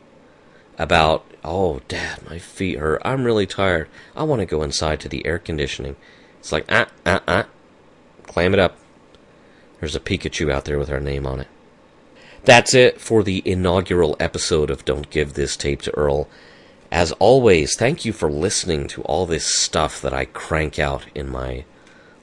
about, 0.78 1.24
oh, 1.42 1.80
dad, 1.88 2.20
my 2.28 2.38
feet 2.38 2.78
hurt. 2.78 3.00
I'm 3.04 3.24
really 3.24 3.46
tired. 3.46 3.88
I 4.14 4.24
want 4.24 4.40
to 4.40 4.46
go 4.46 4.62
inside 4.62 5.00
to 5.00 5.08
the 5.08 5.24
air 5.26 5.38
conditioning. 5.38 5.96
It's 6.40 6.52
like, 6.52 6.66
ah, 6.68 6.88
ah, 7.06 7.22
ah. 7.26 7.46
Clam 8.24 8.54
it 8.54 8.60
up. 8.60 8.76
There's 9.80 9.96
a 9.96 10.00
Pikachu 10.00 10.50
out 10.50 10.64
there 10.64 10.78
with 10.78 10.90
our 10.90 11.00
name 11.00 11.26
on 11.26 11.40
it. 11.40 11.48
That's 12.44 12.74
it 12.74 13.00
for 13.00 13.22
the 13.22 13.42
inaugural 13.46 14.16
episode 14.20 14.70
of 14.70 14.84
Don't 14.84 15.08
Give 15.08 15.32
This 15.32 15.56
Tape 15.56 15.80
to 15.82 15.96
Earl. 15.96 16.28
As 16.92 17.12
always, 17.12 17.76
thank 17.76 18.04
you 18.04 18.12
for 18.12 18.30
listening 18.30 18.86
to 18.88 19.02
all 19.02 19.24
this 19.24 19.46
stuff 19.46 20.00
that 20.02 20.12
I 20.12 20.26
crank 20.26 20.78
out 20.78 21.06
in 21.14 21.28
my 21.28 21.64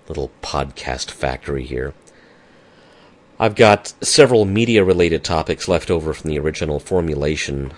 little 0.08 0.32
podcast 0.42 1.12
factory 1.12 1.66
here. 1.66 1.94
I've 3.40 3.56
got 3.56 3.94
several 4.02 4.46
media 4.46 4.84
related 4.84 5.24
topics 5.24 5.68
left 5.68 5.90
over 5.90 6.14
from 6.14 6.30
the 6.30 6.40
original 6.40 6.80
formulation 6.80 7.74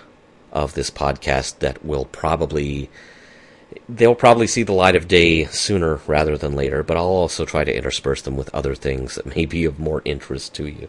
of 0.52 0.74
this 0.74 0.90
podcast 0.90 1.60
that 1.60 1.84
will 1.84 2.04
probably 2.04 2.90
they'll 3.88 4.14
probably 4.14 4.46
see 4.46 4.62
the 4.62 4.72
light 4.72 4.94
of 4.94 5.08
day 5.08 5.46
sooner 5.46 6.00
rather 6.06 6.36
than 6.36 6.54
later, 6.54 6.82
but 6.82 6.96
I'll 6.96 7.04
also 7.04 7.44
try 7.44 7.64
to 7.64 7.76
intersperse 7.76 8.22
them 8.22 8.36
with 8.36 8.54
other 8.54 8.74
things 8.74 9.16
that 9.16 9.34
may 9.34 9.46
be 9.46 9.64
of 9.64 9.78
more 9.78 10.02
interest 10.04 10.54
to 10.54 10.66
you. 10.66 10.88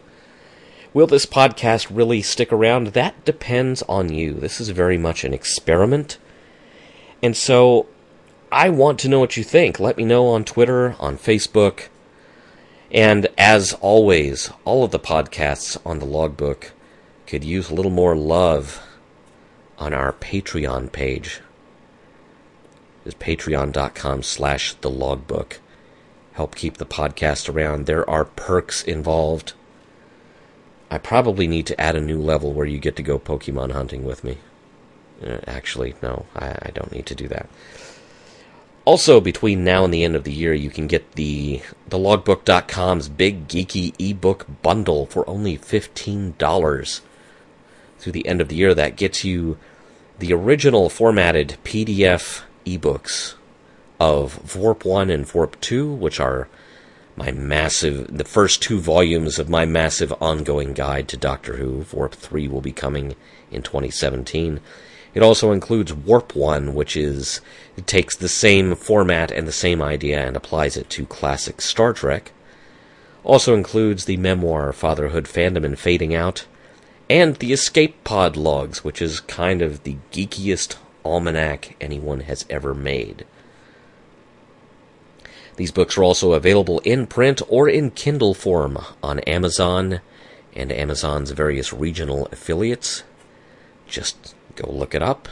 Will 0.94 1.06
this 1.06 1.26
podcast 1.26 1.88
really 1.90 2.22
stick 2.22 2.52
around? 2.52 2.88
That 2.88 3.24
depends 3.24 3.82
on 3.82 4.12
you. 4.12 4.34
This 4.34 4.60
is 4.60 4.68
very 4.70 4.96
much 4.96 5.24
an 5.24 5.34
experiment. 5.34 6.18
And 7.22 7.36
so 7.36 7.86
I 8.56 8.70
want 8.70 8.98
to 9.00 9.08
know 9.10 9.20
what 9.20 9.36
you 9.36 9.44
think. 9.44 9.78
Let 9.78 9.98
me 9.98 10.04
know 10.06 10.28
on 10.28 10.42
Twitter, 10.42 10.96
on 10.98 11.18
Facebook. 11.18 11.88
And 12.90 13.26
as 13.36 13.74
always, 13.82 14.50
all 14.64 14.82
of 14.82 14.92
the 14.92 14.98
podcasts 14.98 15.76
on 15.84 15.98
the 15.98 16.06
logbook 16.06 16.72
could 17.26 17.44
use 17.44 17.68
a 17.68 17.74
little 17.74 17.90
more 17.90 18.16
love 18.16 18.82
on 19.76 19.92
our 19.92 20.10
Patreon 20.10 20.90
page 20.90 21.42
is 23.04 23.12
patreon.com 23.16 24.22
slash 24.22 24.72
the 24.72 24.88
logbook. 24.88 25.60
Help 26.32 26.54
keep 26.54 26.78
the 26.78 26.86
podcast 26.86 27.52
around. 27.52 27.84
There 27.84 28.08
are 28.08 28.24
perks 28.24 28.82
involved. 28.82 29.52
I 30.90 30.96
probably 30.96 31.46
need 31.46 31.66
to 31.66 31.78
add 31.78 31.94
a 31.94 32.00
new 32.00 32.22
level 32.22 32.54
where 32.54 32.64
you 32.64 32.78
get 32.78 32.96
to 32.96 33.02
go 33.02 33.18
Pokemon 33.18 33.72
hunting 33.72 34.02
with 34.02 34.24
me. 34.24 34.38
Uh, 35.22 35.40
actually, 35.46 35.94
no, 36.02 36.24
I, 36.34 36.56
I 36.62 36.70
don't 36.72 36.92
need 36.92 37.04
to 37.04 37.14
do 37.14 37.28
that. 37.28 37.50
Also, 38.86 39.20
between 39.20 39.64
now 39.64 39.84
and 39.84 39.92
the 39.92 40.04
end 40.04 40.14
of 40.14 40.22
the 40.22 40.32
year, 40.32 40.54
you 40.54 40.70
can 40.70 40.86
get 40.86 41.12
the 41.12 41.60
the 41.88 41.98
logbook.com's 41.98 43.08
big 43.08 43.48
geeky 43.48 43.92
ebook 43.98 44.46
bundle 44.62 45.06
for 45.06 45.28
only 45.28 45.58
$15 45.58 47.00
through 47.98 48.12
the 48.12 48.26
end 48.28 48.40
of 48.40 48.48
the 48.48 48.54
year. 48.54 48.74
That 48.74 48.96
gets 48.96 49.24
you 49.24 49.58
the 50.20 50.32
original 50.32 50.88
formatted 50.88 51.56
PDF 51.64 52.42
ebooks 52.64 53.34
of 53.98 54.38
Vworp 54.44 54.84
1 54.84 55.10
and 55.10 55.26
Vworp 55.26 55.60
2, 55.60 55.92
which 55.92 56.20
are 56.20 56.46
my 57.16 57.32
massive, 57.32 58.16
the 58.16 58.24
first 58.24 58.62
two 58.62 58.78
volumes 58.78 59.40
of 59.40 59.48
my 59.48 59.64
massive 59.64 60.12
ongoing 60.20 60.74
guide 60.74 61.08
to 61.08 61.16
Doctor 61.16 61.56
Who. 61.56 61.82
Vworp 61.82 62.12
3 62.12 62.46
will 62.46 62.60
be 62.60 62.72
coming 62.72 63.16
in 63.50 63.62
2017. 63.62 64.60
It 65.16 65.22
also 65.22 65.50
includes 65.50 65.94
Warp 65.94 66.36
1, 66.36 66.74
which 66.74 66.94
is, 66.94 67.40
it 67.74 67.86
takes 67.86 68.14
the 68.14 68.28
same 68.28 68.74
format 68.76 69.30
and 69.30 69.48
the 69.48 69.50
same 69.50 69.80
idea 69.80 70.22
and 70.22 70.36
applies 70.36 70.76
it 70.76 70.90
to 70.90 71.06
classic 71.06 71.62
Star 71.62 71.94
Trek. 71.94 72.32
Also 73.24 73.54
includes 73.54 74.04
the 74.04 74.18
memoir 74.18 74.74
Fatherhood 74.74 75.24
Fandom 75.24 75.64
and 75.64 75.78
Fading 75.78 76.14
Out, 76.14 76.44
and 77.08 77.36
the 77.36 77.54
Escape 77.54 78.04
Pod 78.04 78.36
logs, 78.36 78.84
which 78.84 79.00
is 79.00 79.20
kind 79.20 79.62
of 79.62 79.84
the 79.84 79.96
geekiest 80.12 80.76
almanac 81.02 81.76
anyone 81.80 82.20
has 82.20 82.44
ever 82.50 82.74
made. 82.74 83.24
These 85.56 85.72
books 85.72 85.96
are 85.96 86.04
also 86.04 86.34
available 86.34 86.80
in 86.80 87.06
print 87.06 87.40
or 87.48 87.70
in 87.70 87.90
Kindle 87.92 88.34
form 88.34 88.76
on 89.02 89.20
Amazon 89.20 90.02
and 90.54 90.70
Amazon's 90.70 91.30
various 91.30 91.72
regional 91.72 92.28
affiliates. 92.30 93.02
Just 93.88 94.34
go 94.56 94.70
look 94.70 94.94
it 94.94 95.02
up 95.02 95.28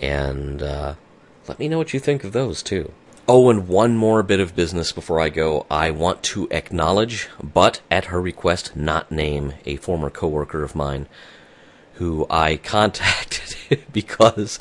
and 0.00 0.62
uh, 0.62 0.94
let 1.48 1.58
me 1.58 1.68
know 1.68 1.78
what 1.78 1.92
you 1.92 2.00
think 2.00 2.24
of 2.24 2.32
those 2.32 2.62
too. 2.62 2.92
Oh, 3.28 3.48
and 3.48 3.68
one 3.68 3.96
more 3.96 4.22
bit 4.22 4.40
of 4.40 4.56
business 4.56 4.92
before 4.92 5.20
I 5.20 5.28
go. 5.28 5.66
I 5.70 5.90
want 5.90 6.22
to 6.24 6.48
acknowledge, 6.50 7.28
but 7.42 7.80
at 7.90 8.06
her 8.06 8.20
request, 8.20 8.74
not 8.74 9.12
name 9.12 9.52
a 9.64 9.76
former 9.76 10.10
coworker 10.10 10.64
of 10.64 10.74
mine 10.74 11.06
who 11.94 12.26
I 12.28 12.56
contacted 12.62 13.84
because 13.92 14.58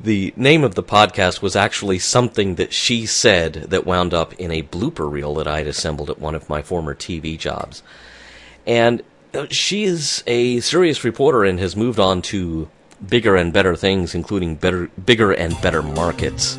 the 0.00 0.32
name 0.36 0.64
of 0.64 0.74
the 0.74 0.82
podcast 0.82 1.42
was 1.42 1.56
actually 1.56 1.98
something 1.98 2.54
that 2.54 2.72
she 2.72 3.06
said 3.06 3.54
that 3.54 3.84
wound 3.84 4.14
up 4.14 4.32
in 4.34 4.50
a 4.50 4.62
blooper 4.62 5.10
reel 5.10 5.34
that 5.34 5.48
I 5.48 5.58
had 5.58 5.66
assembled 5.66 6.08
at 6.08 6.18
one 6.18 6.34
of 6.34 6.48
my 6.48 6.62
former 6.62 6.94
TV 6.94 7.38
jobs. 7.38 7.82
And 8.66 9.02
uh, 9.34 9.46
she 9.50 9.84
is 9.84 10.22
a 10.26 10.60
serious 10.60 11.04
reporter 11.04 11.44
and 11.44 11.58
has 11.58 11.76
moved 11.76 11.98
on 11.98 12.22
to 12.22 12.68
bigger 13.08 13.36
and 13.36 13.52
better 13.52 13.76
things, 13.76 14.14
including 14.14 14.56
better, 14.56 14.88
bigger 15.04 15.32
and 15.32 15.60
better 15.60 15.82
markets. 15.82 16.58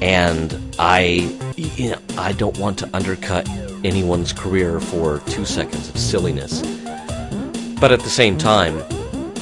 And 0.00 0.58
I, 0.78 1.32
you 1.56 1.90
know, 1.90 1.98
I 2.18 2.32
don't 2.32 2.58
want 2.58 2.78
to 2.80 2.90
undercut 2.94 3.48
anyone's 3.84 4.32
career 4.32 4.80
for 4.80 5.20
two 5.20 5.44
seconds 5.44 5.88
of 5.88 5.96
silliness. 5.96 6.60
But 7.80 7.92
at 7.92 8.00
the 8.00 8.10
same 8.10 8.36
time, 8.38 8.82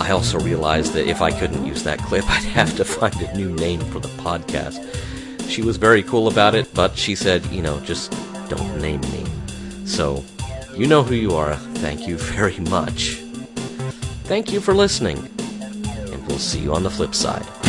I 0.00 0.10
also 0.10 0.38
realized 0.40 0.92
that 0.94 1.06
if 1.06 1.22
I 1.22 1.30
couldn't 1.30 1.64
use 1.64 1.82
that 1.84 1.98
clip, 2.00 2.24
I'd 2.30 2.44
have 2.44 2.76
to 2.76 2.84
find 2.84 3.14
a 3.22 3.36
new 3.36 3.50
name 3.52 3.80
for 3.80 4.00
the 4.00 4.08
podcast. 4.08 4.80
She 5.48 5.62
was 5.62 5.76
very 5.76 6.02
cool 6.02 6.28
about 6.28 6.54
it, 6.54 6.72
but 6.74 6.96
she 6.96 7.14
said, 7.14 7.44
you 7.46 7.62
know, 7.62 7.80
just 7.80 8.12
don't 8.48 8.80
name 8.80 9.00
me. 9.02 9.24
So, 9.86 10.24
you 10.76 10.86
know 10.86 11.02
who 11.02 11.14
you 11.14 11.34
are. 11.34 11.56
Thank 11.56 12.08
you 12.08 12.16
very 12.34 12.58
much. 12.58 13.20
Thank 14.24 14.52
you 14.52 14.60
for 14.60 14.74
listening, 14.74 15.28
we'll 16.26 16.38
see 16.38 16.60
you 16.60 16.74
on 16.74 16.82
the 16.82 16.90
flip 16.90 17.14
side. 17.14 17.63